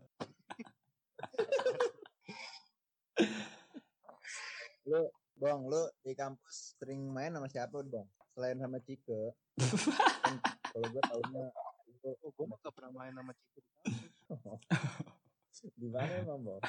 Bang, 5.40 5.64
lu 5.68 5.88
di 6.04 6.12
kampus 6.16 6.76
sering 6.80 7.12
main 7.12 7.36
sama 7.36 7.48
siapa 7.52 7.84
dong? 7.84 8.08
Selain 8.32 8.56
sama 8.56 8.80
Cike. 8.80 9.36
kan, 10.24 10.36
kalau 10.72 10.88
gue 10.88 11.02
taunya 11.04 11.52
Oh, 12.00 12.32
gue 12.32 12.46
mah 12.48 12.56
gak 12.64 12.72
pernah 12.72 12.92
main 12.96 13.12
sama 13.12 13.32
Cike 13.36 13.60
di 13.60 13.62
kampus. 13.76 13.92
di 15.84 15.88
mana 15.92 16.12
emang, 16.16 16.40
Bang? 16.40 16.64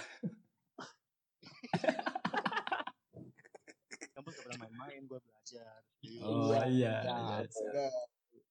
Kampus 4.31 4.47
gak 4.47 4.47
pernah 4.47 4.59
main-main, 4.63 5.01
gue 5.11 5.19
belajar. 5.19 5.75
Di, 5.99 6.11
Oh 6.23 6.55
iya. 6.71 6.95
Ya, 7.03 7.17
iya. 7.43 7.87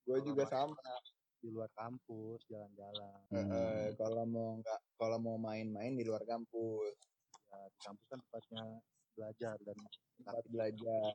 gue 0.04 0.18
juga 0.28 0.44
sama. 0.44 0.76
di 1.40 1.48
luar 1.48 1.72
kampus, 1.72 2.44
jalan-jalan. 2.52 3.16
Hmm. 3.32 3.96
kalau 3.96 4.28
mau 4.28 4.60
nggak 4.60 4.80
kalau 5.00 5.16
mau 5.16 5.40
main-main 5.40 5.96
di 5.96 6.04
luar 6.04 6.20
kampus, 6.28 6.92
Ya, 7.50 7.64
di 7.66 7.78
kampus 7.80 8.04
kan 8.12 8.18
tempatnya 8.20 8.62
belajar 9.16 9.56
dan 9.64 9.76
tempat 10.20 10.44
belajar. 10.52 11.12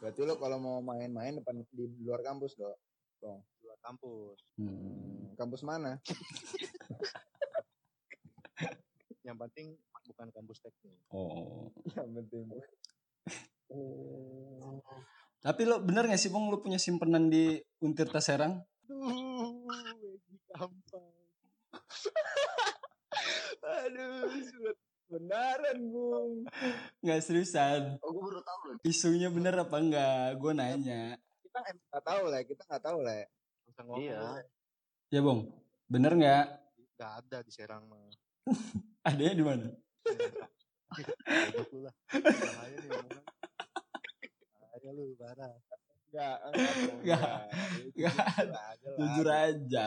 Berarti 0.00 0.20
lo 0.24 0.34
kalau 0.40 0.58
mau 0.58 0.78
main-main 0.80 1.36
depan 1.36 1.60
di 1.76 1.84
luar 2.00 2.24
kampus 2.24 2.56
dong. 2.56 2.72
di 3.20 3.68
luar 3.68 3.78
kampus. 3.84 4.38
Hmm. 4.56 5.36
Kampus 5.36 5.60
mana? 5.60 6.00
Yang 9.28 9.36
penting 9.44 9.66
bukan 10.08 10.28
kampus 10.32 10.58
teknik. 10.64 10.96
Oh. 11.12 11.68
Yang 11.92 12.10
penting. 12.24 12.46
Tapi 15.46 15.62
lo 15.62 15.78
bener 15.78 16.10
gak 16.10 16.18
sih 16.18 16.26
Bang 16.26 16.50
lu 16.50 16.58
punya 16.58 16.74
simpenan 16.74 17.30
di 17.30 17.54
Untirta 17.78 18.18
Serang? 18.18 18.66
Duh, 18.86 19.62
Egi 20.10 20.36
gampang. 20.50 21.06
Aduh, 23.86 24.26
surat 24.42 24.78
benaran, 25.06 25.78
Bung. 25.90 26.46
Nggak 27.02 27.20
seriusan. 27.22 27.98
Oh 28.02 28.10
gue 28.10 28.22
baru 28.26 28.42
tahu 28.42 28.60
loh. 28.70 28.76
Isunya 28.82 29.28
bener 29.30 29.54
apa 29.58 29.76
enggak? 29.78 30.34
Gue 30.38 30.52
nanya. 30.54 31.14
Kita 31.42 31.58
nggak 31.62 32.02
tahu 32.02 32.22
lah, 32.26 32.40
kita 32.42 32.62
nggak 32.66 32.82
tahu 32.82 32.98
lah. 33.02 33.22
Gak. 33.76 33.98
Iya. 34.02 34.42
Ya 35.14 35.20
Bang, 35.22 35.40
bener 35.86 36.12
nggak? 36.14 36.46
Gak 36.98 37.12
ada 37.22 37.38
di 37.46 37.50
Serang 37.54 37.86
mah. 37.86 38.02
Adanya 39.06 39.34
di 39.34 39.44
mana? 39.46 39.66
Goblok 40.90 41.68
lu 41.70 41.80
lah. 41.86 41.94
Bahaya 42.10 42.76
nih 42.82 42.90
Bahaya 44.86 44.94
lu, 44.94 45.18
parah. 45.18 45.50
Enggak, 46.06 46.36
Nggak. 47.02 47.40
Nggak. 47.98 48.26
Jujur 48.94 49.26
aja. 49.26 49.86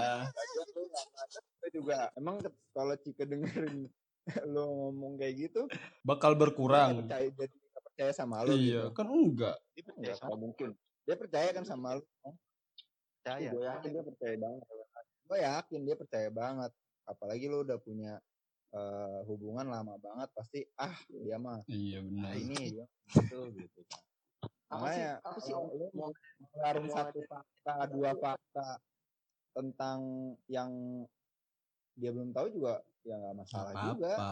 Gue 1.55 1.69
juga 1.71 2.11
emang 2.19 2.43
kalau 2.75 2.95
Cika 2.99 3.23
dengerin 3.23 3.87
lo 4.53 4.63
ngomong 4.67 5.15
kayak 5.15 5.47
gitu, 5.47 5.61
Bakal 6.03 6.35
dia 6.35 6.41
berkurang. 6.43 6.91
percaya 7.01 7.31
jadi 7.31 7.55
nggak 7.55 7.83
percaya 7.87 8.11
sama 8.11 8.43
lo 8.43 8.51
Iya, 8.51 8.91
gitu. 8.91 8.91
kan 8.91 9.07
enggak. 9.07 9.55
Dia 9.71 9.83
percaya 9.87 10.03
Nggak 10.03 10.17
sama 10.19 10.27
nggak 10.27 10.39
mungkin. 10.43 10.69
Dia 11.07 11.15
percaya 11.15 11.49
kan 11.49 11.63
sama 11.63 11.89
lo. 11.95 12.03
percaya. 13.15 13.49
Gue 13.49 13.63
yakin 13.63 13.89
dia 13.89 14.03
percaya 14.03 14.35
banget. 14.37 14.67
Gue 15.23 15.37
yakin 15.39 15.79
dia 15.81 15.95
percaya 15.95 16.29
banget. 16.29 16.71
Apalagi 17.07 17.45
lo 17.47 17.63
udah 17.63 17.79
punya 17.79 18.13
eh, 18.69 19.19
hubungan 19.25 19.65
lama 19.65 19.95
banget, 19.97 20.29
pasti 20.35 20.59
ah 20.75 20.93
dia 21.09 21.39
mah 21.39 21.63
Iya 21.65 22.03
benar. 22.03 22.21
nah 22.21 22.33
ini 22.35 22.55
dia 22.75 22.85
gitu 23.15 23.39
gitu. 23.55 23.79
Apa 24.69 24.85
sih? 24.87 25.01
Makanya 25.01 25.11
Apa 25.25 25.39
sih? 25.39 25.53
Mau 25.53 25.65
ngeluarin 25.73 26.87
satu 26.87 27.19
fakta, 27.25 27.73
dua 27.89 28.11
fakta 28.15 28.67
tentang 29.51 29.99
yang 30.45 30.71
dia 31.93 32.11
belum 32.11 32.31
tahu 32.31 32.47
juga 32.49 32.79
ya 33.01 33.17
nggak 33.17 33.35
masalah 33.35 33.71
Apa 33.71 33.81
juga. 33.89 34.13
apa? 34.15 34.31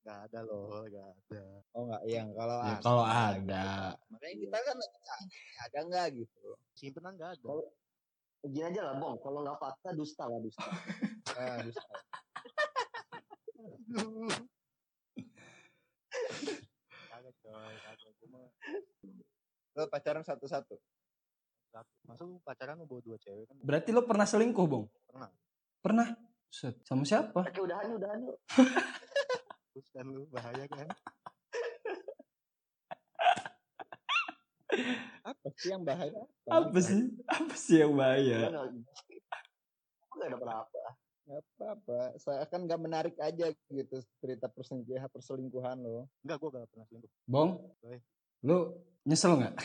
Gak 0.00 0.18
ada 0.30 0.38
loh, 0.40 0.86
gak 0.86 1.02
ada. 1.02 1.44
Oh 1.74 1.82
nggak, 1.84 2.02
iya 2.06 2.22
kalau 2.30 2.56
Ya, 2.56 2.70
ada. 2.70 2.78
kalau 2.80 3.02
gitu. 3.02 3.18
ada. 3.18 3.66
Makanya 4.06 4.36
kita 4.38 4.58
kan 4.62 4.76
ada 5.60 5.78
nggak 5.82 6.06
gitu. 6.14 6.46
Simpenan 6.72 7.12
gak 7.16 7.30
ada. 7.34 7.42
Kalau- 7.42 7.74
Gini 8.46 8.62
aja 8.62 8.82
lah, 8.86 8.94
Bong. 8.94 9.18
Kalau 9.18 9.42
nggak 9.42 9.58
fakta, 9.58 9.90
dusta 9.90 10.30
lah 10.30 10.38
dusta. 10.38 10.70
Nah, 11.34 11.58
bisa. 11.66 11.82
Kagak 17.10 17.34
coy, 17.42 17.74
kagak. 17.82 18.12
Gue 18.16 18.28
mah 18.30 18.46
Lo 19.76 19.84
pacaran 19.92 20.24
satu-satu. 20.24 20.76
Masa 22.08 22.24
lu 22.24 22.40
pacaran 22.40 22.80
lu 22.80 22.88
bawa 22.88 23.04
dua 23.04 23.20
cewek 23.20 23.44
kan? 23.44 23.56
Berarti 23.60 23.92
lo 23.92 24.08
pernah 24.08 24.24
selingkuh, 24.24 24.64
Bang? 24.64 24.88
Pernah. 25.04 25.30
Pernah? 25.84 26.08
Set. 26.48 26.80
Sama 26.88 27.04
siapa? 27.04 27.44
Oke, 27.44 27.60
udahan 27.60 27.92
udahan 27.92 28.18
yuk. 28.24 28.38
Terus 29.76 29.88
kan 29.92 30.08
lu 30.08 30.24
bahaya 30.32 30.64
kan? 30.72 30.88
Apa 35.26 35.48
sih 35.60 35.68
yang 35.68 35.84
bahaya? 35.84 36.22
Apa 36.48 36.78
sih? 36.80 37.12
Apa 37.28 37.54
sih 37.60 37.76
yang 37.84 37.92
bahaya? 37.92 38.48
nggak 40.16 40.32
ada 40.32 40.36
apa-apa. 40.40 40.84
Gak 41.26 41.42
apa-apa. 41.42 42.00
Saya 42.16 42.44
kan 42.48 42.64
nggak 42.64 42.80
menarik 42.80 43.16
aja 43.20 43.52
gitu 43.52 43.96
cerita 44.24 44.48
perselingkuhan 44.48 45.12
perselingkuhan 45.12 45.76
lo. 45.84 46.08
Enggak, 46.24 46.40
gue 46.40 46.50
gak 46.56 46.68
pernah 46.72 46.86
selingkuh. 46.88 47.12
Bong? 47.28 47.50
Lu 48.46 48.70
nyesel 49.02 49.42
nggak? 49.42 49.58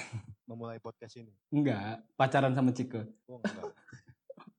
Memulai 0.49 0.81
podcast 0.81 1.13
ini. 1.21 1.29
Enggak. 1.53 2.01
Pacaran 2.17 2.57
sama 2.57 2.73
Cike? 2.73 3.05
Gue 3.29 3.37
enggak. 3.37 3.65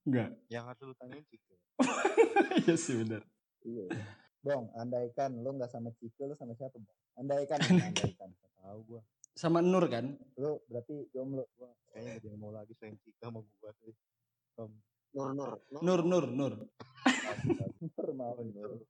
Enggak. 0.06 0.30
Yang 0.54 0.64
harus 0.70 0.82
lu 0.87 0.94
tanyain 0.94 1.24
Cike. 1.26 1.54
Iya 2.62 2.74
sih 2.78 2.94
benar. 3.02 3.26
Iya. 3.66 3.90
Bong, 4.46 4.70
andaikan 4.78 5.35
lu 5.42 5.58
nggak 5.58 5.74
sama 5.74 5.90
Cike, 5.98 6.22
lu 6.22 6.38
sama 6.38 6.54
siapa, 6.54 6.78
Bong? 6.78 6.98
Andaikan, 7.18 7.58
andaikan. 7.66 8.30
Tahu 8.62 8.78
gue. 8.94 9.02
Sama 9.35 9.58
Nur 9.58 9.90
kan? 9.90 10.14
Lu 10.38 10.62
berarti 10.70 11.11
jomblo. 11.11 11.50
Gua 11.58 11.74
kayaknya 11.90 12.22
gak 12.22 12.38
mau 12.38 12.54
lagi 12.54 12.78
selain 12.78 12.94
Cike 13.02 13.18
sama 13.18 13.42
gue 13.42 13.70
sih. 13.82 13.94
Om, 14.54 14.70
Nur 15.18 15.30
Nur. 15.35 15.50
Nur, 15.82 16.00
Nur, 16.06 16.24
Nur. 16.30 16.52
Nur 17.90 18.11
mau 18.14 18.38
oh, 18.38 18.46
Nur. 18.46 18.46
itu. 18.46 18.87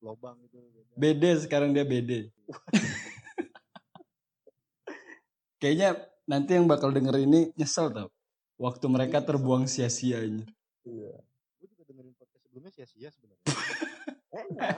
Lobang 0.00 0.40
itu 0.40 0.56
beda. 0.56 0.92
BD 0.96 1.24
sekarang 1.44 1.76
dia 1.76 1.84
BD. 1.84 2.32
Kayaknya 5.60 6.08
nanti 6.24 6.56
yang 6.56 6.64
bakal 6.64 6.88
denger 6.88 7.20
ini 7.20 7.52
nyesel 7.52 7.92
tau. 7.92 8.08
Waktu 8.56 8.86
mereka 8.88 9.20
terbuang 9.20 9.68
sia-sianya. 9.68 10.48
Iya. 10.88 11.16
Gue 11.60 11.68
juga 11.68 11.84
dengerin 11.84 12.16
podcast 12.16 12.42
sebelumnya 12.48 12.72
sia-sia 12.72 13.08
sebenarnya. 13.12 13.44
Enak. 14.40 14.76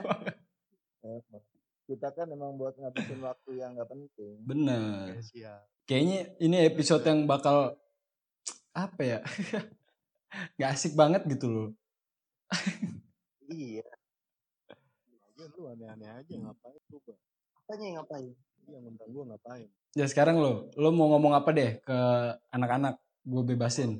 Kita 1.87 2.07
kan 2.15 2.27
emang 2.31 2.55
buat 2.59 2.75
ngabisin 2.79 3.19
waktu 3.23 3.51
yang 3.59 3.75
nggak 3.79 3.91
penting. 3.91 4.35
Bener. 4.43 5.19
Sia-sia. 5.19 5.63
Kayaknya 5.87 6.19
ini 6.39 6.57
episode 6.67 7.03
yang 7.07 7.27
bakal 7.27 7.79
apa 8.75 9.01
ya? 9.03 9.19
Gak 10.59 10.73
asik 10.73 10.97
banget 10.97 11.23
gitu 11.29 11.47
loh. 11.47 11.69
Iya. 13.47 13.85
Aja 15.43 15.59
lu 15.59 15.67
aneh-aneh 15.67 16.07
aja 16.07 16.33
ngapain 16.39 16.79
Bang? 16.87 17.19
Apanya 17.59 17.83
yang 17.83 17.97
ngapain? 17.99 18.31
Iya 18.63 18.77
ngundang 18.79 19.09
gue 19.11 19.23
ngapain? 19.27 19.67
Ya 19.91 20.05
sekarang 20.07 20.39
lo, 20.39 20.71
lo 20.79 20.89
mau 20.95 21.11
ngomong 21.11 21.35
apa 21.35 21.51
deh 21.51 21.83
ke 21.83 21.97
anak-anak? 22.55 22.95
Gue 23.27 23.43
bebasin. 23.43 23.99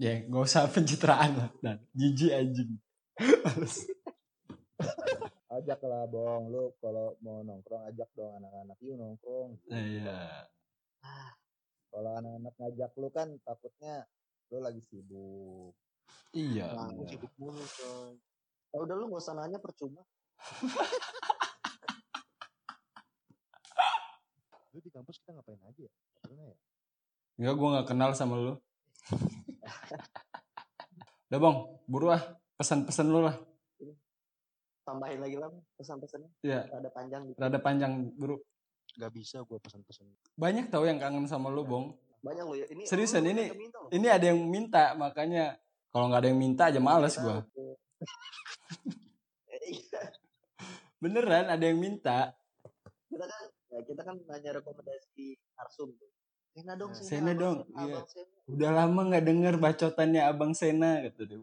Ya 0.00 0.24
gak 0.24 0.44
usah 0.48 0.64
pencitraan 0.72 1.36
lah. 1.36 1.50
Dan 1.60 1.76
jijik 1.92 2.32
anjing. 2.32 2.72
Ajak 5.48 5.80
lah, 5.84 6.08
Bong. 6.08 6.48
Lu 6.48 6.72
kalau 6.80 7.18
mau 7.20 7.44
nongkrong, 7.44 7.84
ajak 7.90 8.08
dong 8.16 8.32
anak-anak. 8.40 8.76
Yuk 8.84 8.96
nongkrong. 8.96 9.50
Iya. 9.68 10.48
Kalau 11.88 12.10
anak-anak 12.16 12.54
ngajak 12.56 12.92
lu 12.96 13.08
kan 13.12 13.28
takutnya 13.44 14.08
lu 14.54 14.64
lagi 14.64 14.80
sibuk. 14.84 15.76
Iya. 16.32 16.72
Nah, 16.72 16.92
sibuk 17.04 17.32
mulu 17.36 17.64
coy. 17.64 18.16
Oh, 18.76 18.84
udah 18.84 18.94
lu 18.96 19.08
gak 19.12 19.22
usah 19.24 19.34
nanya 19.36 19.58
percuma. 19.58 20.04
Lu 24.72 24.78
di 24.78 24.90
kampus 24.90 25.18
kita 25.18 25.32
ngapain 25.34 25.58
aja 25.60 25.80
ya? 25.80 25.90
Gak 25.90 26.20
Pernah 26.22 26.44
ya? 26.44 26.56
Enggak, 27.38 27.54
gue 27.54 27.68
gak 27.72 27.86
kenal 27.88 28.10
sama 28.12 28.34
lo. 28.36 28.54
Udah 31.28 31.38
bang, 31.38 31.56
buru 31.86 32.06
ah. 32.10 32.22
Pesan-pesan 32.56 33.06
lo 33.06 33.20
lah. 33.22 33.36
Tambahin 34.82 35.20
lagi 35.20 35.36
lah 35.36 35.52
pesan-pesannya. 35.76 36.28
Ya, 36.40 36.64
Ada 36.66 36.88
panjang 36.88 37.28
gitu. 37.28 37.36
rada 37.38 37.58
panjang 37.60 37.92
buru. 38.12 38.40
Gak 38.96 39.12
bisa 39.12 39.40
gue 39.40 39.56
pesan-pesan. 39.56 40.04
Banyak 40.34 40.68
tau 40.68 40.82
yang 40.82 40.98
kangen 40.98 41.24
sama 41.24 41.48
lo, 41.48 41.62
Bong. 41.62 41.94
Banyak 42.18 42.42
lo 42.42 42.54
ya. 42.56 42.66
Ini 42.66 42.82
Seriusan, 42.82 43.22
lu 43.22 43.30
ini- 43.30 43.46
yang 43.46 43.60
minta 43.60 43.78
loh. 43.78 43.88
Ini 43.92 44.06
ada 44.08 44.24
yang 44.26 44.38
minta, 44.42 44.82
makanya 44.94 45.44
kalau 45.88 46.10
nggak 46.10 46.18
ada 46.18 46.28
yang 46.28 46.40
minta 46.40 46.62
aja 46.66 46.80
males 46.80 47.14
gua. 47.14 47.44
Eh, 49.46 49.60
Iya. 49.68 50.02
Beneran 50.98 51.46
ada 51.46 51.62
yang 51.64 51.78
minta. 51.78 52.34
Kita 53.08 53.24
kan 53.24 53.42
ya 53.70 53.78
kita 53.86 54.02
kan 54.02 54.16
nanya 54.26 54.50
rekomendasi 54.58 55.38
Arsum 55.56 55.94
tuh. 55.94 56.10
Sena 56.52 56.74
dong, 56.74 56.90
Nah, 56.90 56.98
Sena 57.06 57.30
Abang 57.30 57.38
dong, 57.38 57.56
Sena, 57.62 57.78
iya. 57.86 57.94
Abang 57.94 58.06
Sena. 58.10 58.34
Udah 58.50 58.70
lama 58.74 59.00
nggak 59.14 59.24
denger 59.30 59.54
bacotannya 59.62 60.22
Abang 60.26 60.52
Sena 60.58 60.90
gitu 61.06 61.22
deh. 61.22 61.38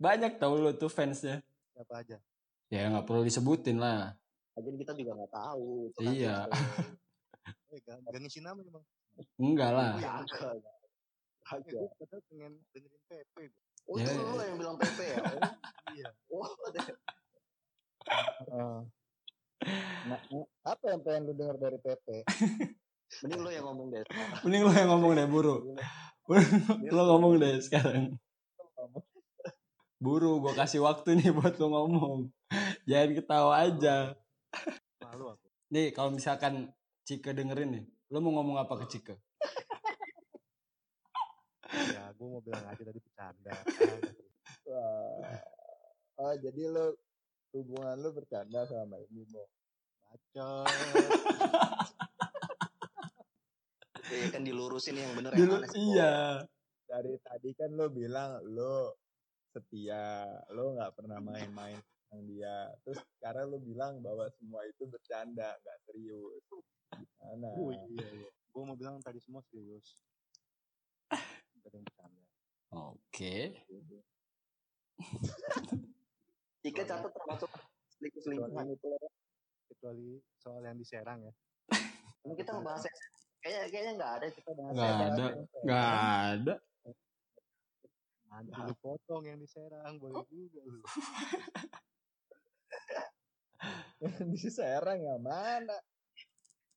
Banyak 0.00 0.42
tau 0.42 0.58
lo 0.58 0.74
tuh 0.74 0.90
fansnya. 0.90 1.38
Siapa 1.70 2.02
aja? 2.02 2.18
Ya 2.66 2.90
nggak 2.90 3.06
perlu 3.06 3.22
disebutin 3.22 3.78
lah. 3.78 4.16
Lagian 4.58 4.74
kita 4.74 4.92
juga 4.98 5.12
nggak 5.14 5.32
tahu. 5.32 5.68
Itu 5.94 5.98
kan 6.02 6.12
Iya. 6.12 6.36
Eh 7.70 7.78
gak, 7.86 8.02
gak 8.02 8.18
ngisi 8.18 8.42
nama 8.42 8.58
emang. 8.58 8.82
Enggak 9.38 9.70
lah. 9.70 9.94
Kagak. 9.94 10.58
Kagak. 11.46 11.82
gue 11.82 11.90
padahal 11.98 12.22
pengen 12.26 12.52
dengerin 12.74 13.02
PP. 13.06 13.36
gua. 13.46 13.62
Oh, 13.86 13.94
Ya, 13.94 14.06
itu 14.06 14.18
ya. 14.18 14.34
lu 14.34 14.42
yang 14.42 14.58
bilang 14.58 14.76
PP 14.76 14.98
ya? 14.98 15.18
Iya. 15.94 16.08
Oh. 16.30 16.46
Nah, 18.50 18.82
nah, 20.08 20.20
apa 20.66 20.84
yang 20.90 21.00
pengen 21.04 21.22
lu 21.30 21.32
denger 21.36 21.56
dari 21.60 21.78
PP? 21.78 22.06
Mending 23.26 23.40
lu 23.42 23.50
yang 23.50 23.66
ngomong 23.66 23.86
deh. 23.90 24.02
Mending 24.46 24.62
lo 24.66 24.72
yang 24.72 24.90
ngomong 24.94 25.10
deh 25.18 25.26
buru. 25.26 25.56
lo 26.94 27.02
ngomong 27.14 27.32
deh 27.42 27.58
sekarang. 27.58 28.14
Buru, 30.00 30.40
gue 30.40 30.52
kasih 30.56 30.80
waktu 30.80 31.20
nih 31.20 31.28
buat 31.36 31.60
lo 31.60 31.66
ngomong. 31.68 32.18
Jangan 32.88 33.10
ketawa 33.12 33.52
aja. 33.60 34.16
Malu 35.04 35.36
aku. 35.36 35.46
Nih 35.70 35.92
kalau 35.92 36.14
misalkan 36.14 36.72
Cika 37.04 37.34
dengerin 37.34 37.70
nih, 37.74 37.84
lo 38.14 38.18
mau 38.22 38.40
ngomong 38.40 38.56
apa 38.62 38.80
ke 38.80 38.86
Cika? 38.96 39.14
Ya 41.70 42.10
gue 42.16 42.26
mau 42.26 42.40
bilang 42.42 42.64
aja 42.64 42.82
tadi 42.82 42.98
bercanda. 42.98 43.52
Wah. 44.66 45.38
Oh, 46.20 46.34
jadi 46.36 46.62
lu 46.68 46.96
hubungan 47.54 47.96
lu 47.98 48.10
bercanda 48.14 48.66
sama 48.66 48.98
ini, 49.10 49.22
Bong. 49.30 49.50
Bacot. 50.10 50.66
Iya 54.10 54.26
kan 54.34 54.42
dilurusin 54.42 54.98
yang 54.98 55.14
bener 55.14 55.30
Dulu, 55.30 55.38
yang 55.38 55.62
mana 55.62 55.66
sih, 55.70 55.78
Bo? 55.78 55.86
iya. 55.94 56.42
Dari 56.90 57.14
tadi 57.22 57.50
kan 57.54 57.70
lu 57.70 57.86
bilang 57.94 58.42
lu 58.42 58.90
setia, 59.54 60.26
lu 60.50 60.74
nggak 60.74 60.98
pernah 60.98 61.22
main-main 61.22 61.78
sama 61.78 62.22
dia. 62.26 62.74
Terus 62.82 62.98
sekarang 63.18 63.54
lu 63.54 63.62
bilang 63.62 64.02
bahwa 64.02 64.26
semua 64.34 64.66
itu 64.66 64.90
bercanda, 64.90 65.54
nggak 65.62 65.78
serius. 65.86 66.42
Gimana? 66.90 67.54
Oh 67.54 67.70
iya 67.70 68.08
iya. 68.10 68.30
Gue 68.50 68.62
mau 68.66 68.74
bilang 68.74 68.98
tadi 68.98 69.22
semua 69.22 69.46
serius. 69.46 70.02
Gak 71.62 71.70
ada 71.70 71.78
Cika 76.60 76.82
catat 76.84 77.12
termasuk 77.12 77.50
selingkuh-selingkuhan 77.96 78.66
itu. 78.68 78.86
ya. 78.92 79.08
Kecuali 79.70 80.20
soal 80.36 80.60
yang 80.66 80.76
di 80.76 80.84
Serang 80.84 81.20
ya. 81.24 81.32
Ini 82.28 82.34
kita 82.36 82.50
ngebahas 82.52 82.84
kayaknya 83.40 83.62
kayaknya 83.72 83.92
nggak 83.96 84.12
ada 84.20 84.26
kita 84.28 84.50
bahas 84.52 84.72
Nggak 84.76 84.92
ada. 84.92 85.24
Nggak 85.64 85.88
ada. 86.20 86.54
Nanti 88.30 88.72
potong 88.84 89.24
yang 89.24 89.38
di 89.40 89.48
Serang. 89.48 89.96
Boleh 89.96 90.24
juga 90.28 90.60
lu. 90.68 90.80
di 94.32 94.38
Serang 94.48 95.00
yang 95.00 95.20
mana? 95.20 95.76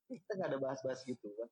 Kita 0.08 0.32
nggak 0.36 0.50
ada 0.52 0.60
bahas-bahas 0.60 1.02
gitu 1.08 1.28
kan. 1.36 1.50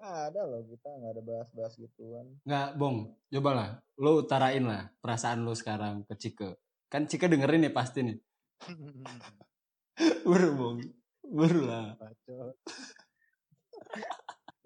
Ada 0.00 0.48
loh 0.48 0.64
kita 0.64 0.88
nggak 0.88 1.12
ada 1.12 1.22
bahas-bahas 1.22 1.74
gituan. 1.76 2.26
Nggak, 2.48 2.68
Bong. 2.80 3.12
Cobalah. 3.28 3.76
Lo 4.00 4.24
utarain 4.24 4.64
lah 4.64 4.88
perasaan 5.02 5.44
lo 5.44 5.52
sekarang 5.52 6.08
ke 6.08 6.16
Cika. 6.16 6.50
Kan 6.90 7.06
Cika 7.06 7.30
dengerin 7.30 7.62
nih 7.62 7.70
pasti 7.70 8.02
nih. 8.02 8.18
Buru, 10.26 10.48
Bong. 10.58 10.78
Buru 11.22 11.62
lah. 11.62 11.94
Bacot. 11.94 12.58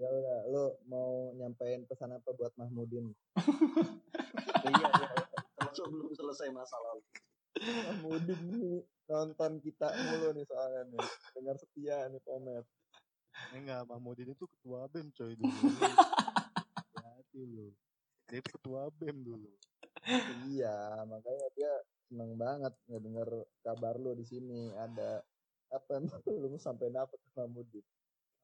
Ya 0.00 0.08
udah, 0.08 0.40
lu 0.48 0.64
mau 0.88 1.36
nyampein 1.36 1.84
pesan 1.84 2.16
apa 2.16 2.32
buat 2.32 2.50
Mahmudin? 2.56 3.12
iya, 4.64 4.88
iya. 4.88 5.06
Termasuk 5.54 5.86
belum 5.92 6.10
selesai 6.16 6.48
masalah. 6.48 6.96
Mahmudin 7.60 8.40
nih 8.50 8.80
nonton 9.04 9.60
kita 9.60 9.92
mulu 9.92 10.32
nih 10.32 10.44
soalnya 10.48 10.82
nih. 10.96 11.04
Dengar 11.36 11.56
setia 11.60 12.08
nih 12.08 12.24
komet. 12.24 12.64
Enggak, 13.52 13.84
Mahmudin 13.84 14.32
itu 14.32 14.48
ketua 14.48 14.88
BEM 14.88 15.12
coy 15.12 15.36
dulu. 15.36 15.52
Hati 17.04 17.40
lu. 17.44 17.68
Dia 18.32 18.40
itu 18.40 18.48
ketua 18.48 18.88
BEM 18.96 19.28
dulu. 19.28 19.52
Iya, 20.48 21.04
makanya 21.04 21.48
dia 21.52 21.72
seneng 22.14 22.38
banget 22.38 22.70
ngedenger 22.86 23.26
kabar 23.66 23.98
lu 23.98 24.14
di 24.14 24.22
sini 24.22 24.70
ada 24.78 25.18
apa 25.74 25.98
emang 25.98 26.14
lu 26.46 26.54
sampein 26.62 26.94
apa 26.94 27.10
ke 27.10 27.28
Mahmudin? 27.34 27.82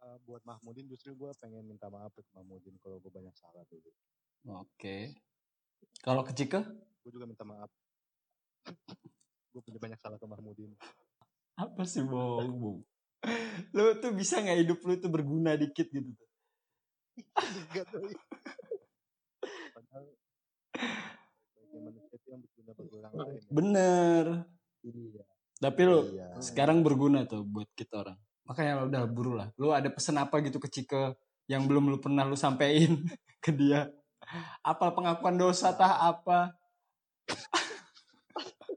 Eh, 0.03 0.17
buat 0.27 0.43
Mahmudin 0.43 0.91
justru 0.91 1.15
gue 1.15 1.31
pengen 1.39 1.63
minta 1.71 1.87
maaf 1.87 2.11
ke 2.11 2.27
Mahmudin 2.35 2.75
kalau 2.83 2.99
gue 2.99 3.15
banyak 3.15 3.31
salah 3.39 3.63
dulu. 3.71 3.87
Oke. 4.59 5.15
Kalau 6.03 6.27
ke 6.27 6.35
Cika? 6.35 6.67
Gue 7.07 7.15
juga 7.15 7.31
minta 7.31 7.47
maaf. 7.47 7.71
gue 9.55 9.63
punya 9.63 9.79
banyak 9.79 10.03
salah 10.03 10.19
ke 10.19 10.27
Mahmudin. 10.27 10.75
Apa 11.55 11.87
sih, 11.87 12.03
Bong? 12.03 12.51
Bong? 12.59 12.79
Lo 13.71 13.95
tuh 14.03 14.11
bisa 14.11 14.43
nggak 14.43 14.67
hidup 14.67 14.79
lu 14.83 14.99
tuh 14.99 15.13
berguna 15.15 15.55
dikit 15.55 15.87
gitu? 15.95 16.11
Enggak 17.39 17.87
tuh. 17.93 18.03
Padahal 19.79 20.07
sebagai 21.71 21.87
manusia 21.87 22.13
itu 22.13 22.29
yang 22.29 22.41
berguna 22.43 22.71
bagi 22.75 22.95
orang 22.99 23.13
lain. 23.15 23.31
ya. 23.31 23.41
Bener. 23.49 24.25
Iya. 24.83 25.23
Tapi 25.61 25.81
lo 25.85 26.01
Iya. 26.09 26.29
sekarang 26.41 26.81
berguna 26.81 27.21
tuh 27.25 27.45
buat 27.45 27.69
kita 27.73 27.97
orang. 28.01 28.19
makanya 28.43 28.83
udah 28.83 29.03
buru 29.07 29.39
lah 29.39 29.47
lu 29.55 29.71
ada 29.71 29.87
pesan 29.87 30.19
apa 30.19 30.43
gitu 30.43 30.59
ke 30.59 30.67
Cike 30.67 31.15
yang 31.47 31.71
belum 31.71 31.87
lu 31.87 32.03
pernah 32.03 32.27
lu 32.27 32.35
sampein 32.35 32.99
ke 33.45 33.55
dia 33.55 33.87
apa 34.61 34.91
pengakuan 34.91 35.39
dosa 35.39 35.71
tah 35.71 36.03
apa 36.03 36.51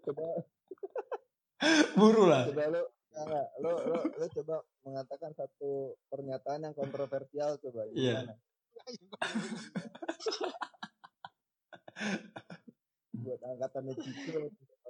coba 0.05 0.45
buru 1.97 2.29
lah 2.29 2.45
coba 2.45 2.69
lu 2.69 2.81
enggak 3.17 3.47
lu 3.57 3.71
lu 3.89 3.97
lu 4.13 4.25
coba 4.29 4.55
mengatakan 4.85 5.33
satu 5.33 5.97
pernyataan 6.05 6.69
yang 6.69 6.75
kontroversial 6.77 7.57
coba 7.57 7.89
Iya. 7.89 8.21
gimana 8.21 8.33
buat 13.23 13.41
angkatannya 13.41 13.93
Ciko 13.95 14.39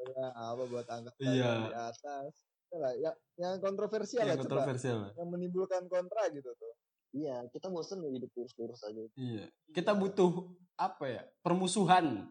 ya 0.03 0.25
apa 0.33 0.63
buat 0.65 0.87
angkatan 0.87 1.21
Iya. 1.23 1.51
di 1.63 1.75
atas 1.75 2.33
Itulah, 2.65 2.93
ya 2.97 3.11
yang 3.37 3.61
kontroversial 3.61 4.25
lah 4.25 4.33
yang 4.33 4.41
coba 4.41 4.49
kontroversial 4.57 4.95
lah 4.99 5.11
yang 5.13 5.29
menimbulkan 5.29 5.83
kontra 5.85 6.25
gitu 6.29 6.49
tuh 6.53 6.73
Iya, 7.13 7.45
kita 7.47 7.69
bosen 7.69 8.01
hidup 8.03 8.33
lurus-lurus 8.33 8.81
aja. 8.83 9.05
iya 9.13 9.45
kita 9.69 9.93
butuh 9.93 10.49
apa 10.75 11.05
ya 11.07 11.21
permusuhan 11.39 12.25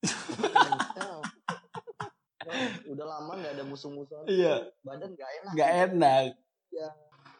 Kita- 0.00 1.26
udah 2.94 3.06
lama 3.08 3.32
nggak 3.34 3.52
ada 3.58 3.64
musuh-musuhan. 3.66 4.22
iya 4.26 4.70
Badan 4.80 5.10
nggak 5.12 5.30
enak. 5.36 5.52
nggak 5.52 5.70
enak 5.84 6.24
Iya. 6.68 6.88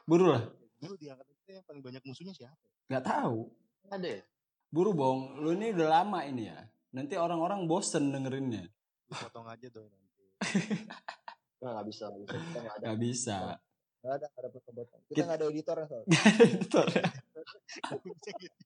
buru 0.02 0.26
lah 0.28 0.42
Dulu 0.76 0.94
di 0.94 1.06
angkatan 1.06 1.34
kita 1.38 1.50
yang 1.54 1.64
paling 1.64 1.82
banyak 1.82 2.02
musuhnya 2.02 2.34
siapa? 2.34 2.58
nggak 2.86 3.04
tahu 3.04 3.46
Ada 3.86 4.08
ya? 4.08 4.22
buru 4.66 4.90
bong 4.90 5.18
lu 5.38 5.54
ini 5.54 5.70
udah 5.70 6.02
lama 6.02 6.20
ini 6.22 6.50
ya 6.50 6.58
nanti 6.96 7.14
orang-orang 7.20 7.68
bosen 7.68 8.08
dengerinnya 8.08 8.64
potong 9.12 9.46
aja 9.46 9.68
doi 9.68 9.92
nanti. 9.92 10.24
Nggak, 11.56 11.72
nggak 11.72 11.86
bisa, 11.88 12.04
nggak 12.12 12.20
bisa. 12.20 12.36
Kita 12.36 12.58
nggak 12.60 12.74
ada. 12.76 12.84
nggak 12.84 12.98
bisa 13.00 13.36
nggak 14.06 14.16
ada 14.22 14.26
nggak 14.30 14.42
ada 14.46 14.50
potong-potong 14.54 15.00
kita 15.10 15.22
nggak 15.26 15.38
ada 15.42 15.46
editor 15.50 15.76
soalnya 15.82 16.18
Editor 16.46 16.86
ya. 16.94 17.04
Bisa 18.06 18.30
gitu. 18.38 18.60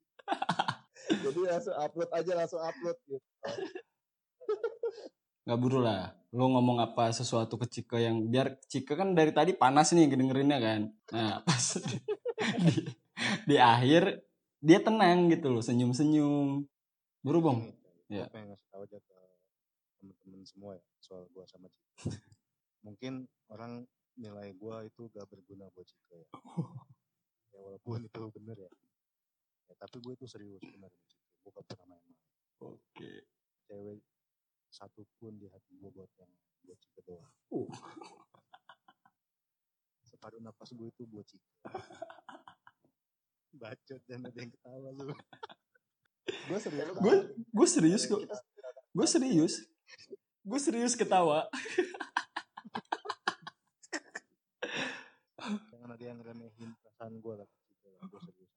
jadi 1.24 1.40
langsung 1.48 1.74
upload 1.80 2.10
aja 2.12 2.32
langsung 2.36 2.60
upload 2.60 2.98
gitu 3.08 3.28
nggak 5.48 5.58
buru 5.58 5.80
lah 5.80 6.12
lu 6.30 6.44
ngomong 6.44 6.84
apa 6.84 7.08
sesuatu 7.16 7.56
ke 7.56 7.66
Cike 7.72 8.04
yang 8.04 8.28
biar 8.28 8.60
Cike 8.68 8.92
kan 8.92 9.16
dari 9.16 9.32
tadi 9.32 9.56
panas 9.56 9.96
nih 9.96 10.12
dengerinnya 10.12 10.60
kan 10.60 10.80
nah 11.08 11.40
pas 11.40 11.80
di, 11.80 11.96
di 13.48 13.56
akhir 13.56 14.20
dia 14.60 14.78
tenang 14.84 15.32
gitu 15.32 15.48
loh 15.48 15.64
senyum 15.64 15.96
senyum 15.96 16.68
buru 17.24 17.38
bong 17.40 17.60
Iya. 18.11 18.27
Gue 18.27 18.35
pengen 18.35 18.46
ngasih 18.51 18.68
tahu 18.75 18.83
aja 18.90 18.99
ke 18.99 19.18
temen-temen 20.03 20.42
semua 20.42 20.75
ya 20.75 20.83
soal 20.99 21.23
gua 21.31 21.46
sama 21.46 21.70
Cika. 21.70 21.94
Mungkin 22.87 23.29
orang 23.53 23.87
nilai 24.18 24.51
gua 24.59 24.83
itu 24.83 25.07
gak 25.14 25.31
berguna 25.31 25.70
buat 25.70 25.87
Cika 25.87 26.14
ya. 26.18 26.29
ya 27.55 27.59
walaupun 27.62 28.03
itu 28.03 28.23
bener 28.35 28.59
ya. 28.59 28.70
ya 29.70 29.75
tapi 29.79 30.03
gue 30.03 30.12
itu 30.18 30.27
serius 30.27 30.59
bener 30.64 30.90
sama 30.90 31.07
Cika. 31.07 31.29
Gue 31.44 31.51
gak 31.55 31.66
pernah 31.70 31.87
main-main. 31.87 32.18
oke 32.61 33.12
Cewek 33.70 34.03
satu 34.70 35.03
pun 35.23 35.38
di 35.38 35.46
hati 35.46 35.79
gue 35.79 35.90
buat 35.94 36.11
yang 36.18 36.33
buat 36.66 36.79
Cika 36.83 37.01
doang. 37.07 37.31
Uh. 37.55 37.70
Separuh 40.11 40.42
napas 40.42 40.75
gue 40.75 40.88
itu 40.90 41.07
buat 41.07 41.27
Cika. 41.29 41.55
Bacot 43.55 44.03
dan 44.09 44.27
ada 44.27 44.38
yang 44.40 44.51
ketawa 44.51 44.90
lu. 44.99 45.14
Gue 46.30 46.58
serius 46.58 46.88
gue 46.96 47.14
gue 47.34 47.66
serius 47.66 48.02
kok 48.06 48.20
gue 48.90 49.06
serius 49.06 49.54
gue 50.44 50.60
serius 50.60 50.94
ketawa 50.96 51.46
Jangan 55.40 55.96
ada 55.96 56.04
yang 56.04 56.20
remehin 56.20 56.76
perasaan 56.84 57.16
gue 57.16 57.34
lah. 57.34 57.48
Gue 58.04 58.20
serius. 58.20 58.52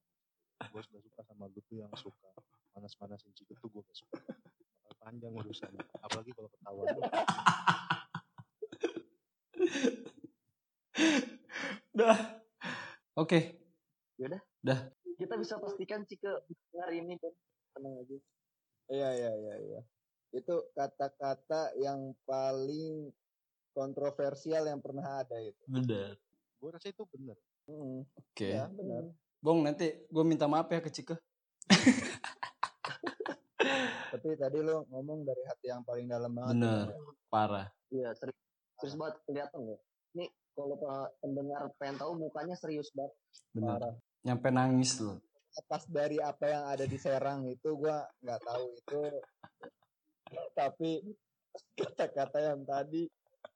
Gue 0.67 0.81
sudah 0.83 0.99
suka 0.99 1.21
sama 1.23 1.47
lu 1.47 1.63
tuh 1.63 1.79
yang 1.79 1.89
suka 1.95 2.29
panas-panasin 2.75 3.31
Cika 3.31 3.55
tuh 3.55 3.71
gue 3.71 3.81
gak 3.81 3.97
suka. 3.97 4.19
Panjang 4.99 5.31
urusannya. 5.31 5.79
Apalagi 6.03 6.35
kalau 6.35 6.51
ketahuan. 6.51 6.85
dah 11.93 12.17
oke 13.13 13.39
kita 15.17 15.33
bisa 15.37 15.61
pastikan 15.61 16.01
Cike 16.09 16.25
hari 16.81 17.05
ini 17.05 17.21
kan 17.21 17.29
tenang 17.73 17.93
aja. 17.99 18.17
iya 18.87 19.09
iya 19.17 19.31
iya 19.33 19.55
iya 19.59 19.81
itu 20.33 20.53
kata-kata 20.73 21.77
yang 21.77 22.13
paling 22.25 23.13
kontroversial 23.73 24.65
yang 24.65 24.81
pernah 24.81 25.21
ada 25.21 25.37
itu 25.41 25.61
bener 25.65 26.17
gue 26.61 26.69
rasa 26.71 26.87
itu 26.89 27.03
bener. 27.09 27.37
Mm, 27.67 28.05
oke 28.07 28.47
ya 28.47 28.65
benar 28.69 29.03
bong 29.39 29.59
nanti 29.65 30.07
gue 30.07 30.23
minta 30.23 30.47
maaf 30.47 30.69
ya 30.69 30.79
ke 30.79 30.89
Cike 30.89 31.15
tapi 34.13 34.27
tadi 34.37 34.59
lu 34.61 34.85
ngomong 34.87 35.25
dari 35.25 35.43
hati 35.47 35.65
yang 35.71 35.81
paling 35.83 36.05
dalam 36.05 36.31
banget 36.31 36.53
bener 36.55 36.85
ya. 36.91 36.97
parah 37.29 37.67
Iya, 37.93 38.09
serius, 38.17 38.33
serius 38.81 38.97
banget 38.97 39.21
kelihatan 39.29 39.69
loh. 39.69 39.77
Nih 40.17 40.25
kalau 40.57 40.73
pe- 40.73 41.13
pendengar 41.21 41.69
pengen 41.77 42.01
tahu 42.01 42.17
mukanya 42.17 42.57
serius 42.57 42.89
banget. 42.89 43.13
bener 43.53 43.77
Parah. 43.77 43.93
nyampe 44.25 44.49
nangis 44.49 44.97
loh 44.97 45.21
lepas 45.53 45.83
dari 45.85 46.17
apa 46.17 46.45
yang 46.49 46.63
ada 46.65 46.85
di 46.85 46.97
Serang 46.97 47.45
itu 47.45 47.69
gua 47.77 48.03
nggak 48.21 48.41
tahu 48.41 48.65
itu 48.73 49.01
tapi 50.53 50.91
kata-kata 51.77 52.37
yang 52.41 52.61
tadi 52.65 53.05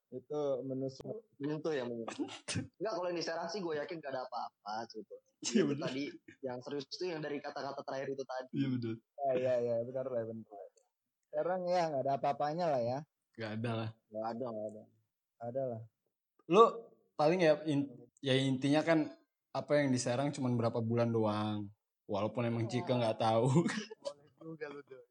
itu 0.08 0.40
menusuk 0.64 1.20
Menyentuh 1.42 1.74
ya 1.76 1.84
menyentuh. 1.84 2.26
Enggak 2.80 2.94
kalau 2.96 3.08
yang 3.12 3.18
di 3.20 3.26
Serang 3.26 3.50
sih 3.52 3.60
gue 3.60 3.76
yakin 3.76 4.00
gak 4.00 4.14
ada 4.16 4.24
apa-apa 4.24 4.88
gitu. 4.94 5.16
Iya, 5.44 5.62
Itu 5.62 5.70
bener. 5.70 5.84
tadi 5.84 6.04
yang 6.42 6.58
serius 6.64 6.86
itu 6.90 7.04
yang 7.12 7.20
dari 7.22 7.38
kata-kata 7.38 7.82
terakhir 7.84 8.10
itu 8.16 8.24
tadi. 8.24 8.50
iya 8.58 8.68
bener 8.72 8.96
ah, 8.98 9.34
iya 9.38 9.54
iya 9.60 9.76
benar 9.84 10.06
lah 10.10 10.24
benar 10.26 10.66
Serang 11.28 11.62
ya 11.68 11.82
nggak 11.92 12.04
ada 12.08 12.14
apa-apanya 12.18 12.66
lah 12.72 12.82
ya 12.82 13.00
gak 13.36 13.52
ada 13.62 13.72
lah 13.84 13.90
Gak 14.10 14.26
ada, 14.34 14.46
gak 14.48 14.66
ada. 14.72 14.84
ada 15.44 15.62
lah 15.76 15.82
lu 16.48 16.64
paling 17.14 17.40
ya 17.44 17.54
in- 17.68 17.92
ya 18.18 18.34
intinya 18.34 18.82
kan 18.82 19.00
apa 19.52 19.72
yang 19.78 19.92
diserang 19.92 20.34
cuma 20.34 20.50
berapa 20.54 20.80
bulan 20.80 21.12
doang 21.12 21.70
walaupun 22.08 22.48
emang 22.48 22.66
Cika 22.72 22.96
nggak 22.96 23.20
tahu 23.20 23.68
Boleh 24.40 24.68
lu 24.72 24.82
doi. 24.88 25.08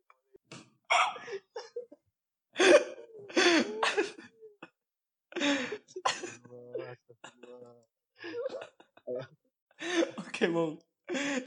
Oke 10.24 10.44
bang 10.48 10.72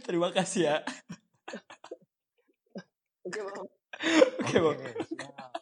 terima 0.06 0.30
kasih 0.30 0.62
ya 0.70 0.78
Oke 3.30 3.42
bang. 3.46 4.78
oke 4.80 4.90
siap. 5.06 5.54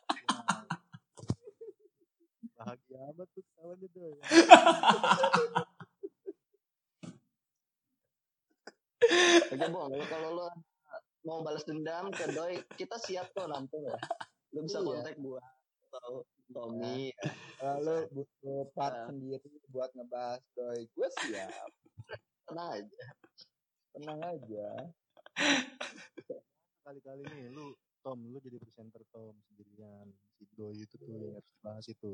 Bahagia 2.56 3.00
amat 3.12 3.28
tuh 3.36 3.44
ketawanya 3.44 3.88
doi. 3.92 4.16
Oke 9.58 9.68
bang, 9.68 9.92
kalau 10.06 10.30
lo 10.32 10.48
mau 11.24 11.42
balas 11.42 11.66
dendam 11.66 12.10
ke 12.10 12.30
Doi, 12.30 12.62
kita 12.78 12.96
siap 13.00 13.34
kok 13.34 13.50
nampung 13.50 13.84
ya. 13.84 13.98
Lo 14.54 14.62
bisa 14.62 14.78
Iya. 14.78 15.02
kontak 15.02 15.16
gua 15.18 15.42
atau 15.88 16.24
Tommy. 16.48 17.12
lalu 17.58 17.96
butuh 18.14 18.70
part 18.72 18.96
Nah. 18.96 19.06
sendiri 19.10 19.50
buat 19.68 19.90
ngebahas 19.92 20.40
doi 20.54 20.86
gue 20.86 21.10
siap 21.18 21.70
Tenang 22.46 22.70
aja. 22.72 23.06
tenang 23.92 24.20
aja 24.22 24.68
Kali-kali 26.86 27.24
nih 27.26 27.50
lu 27.50 27.74
Tom, 28.00 28.22
lu 28.24 28.38
jadi 28.38 28.56
presenter 28.56 29.02
Tom 29.10 29.36
sendirian. 29.44 30.08
Si 30.38 30.46
Doi 30.54 30.78
itu 30.78 30.96
tuh 30.96 31.10
yang 31.10 31.34
harus 31.34 31.50
dibahas 31.52 31.86
itu. 31.90 32.12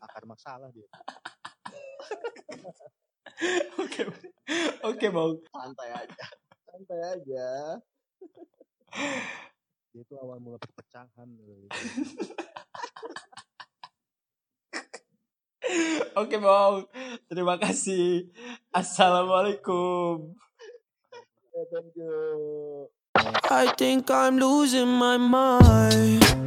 Akar 0.00 0.24
masalah 0.24 0.72
dia. 0.72 0.88
oke 3.78 4.02
oke 4.82 5.06
bang 5.06 5.32
Santai 5.46 5.90
aja. 5.92 6.24
Santai 6.76 7.00
aja 7.08 7.80
Dia 9.96 10.04
itu 10.04 10.12
awal 10.20 10.36
mula 10.44 10.60
perpecahan. 10.60 11.24
Doi. 11.40 11.72
oke 16.20 16.36
bang 16.36 16.84
terima 17.32 17.56
kasih 17.56 18.28
assalamualaikum 18.76 20.36
thank 21.72 21.96
you 21.96 22.92
I 23.48 23.72
think 23.74 24.12
I'm 24.12 24.36
losing 24.36 24.86
my 24.86 25.16
mind. 25.16 26.45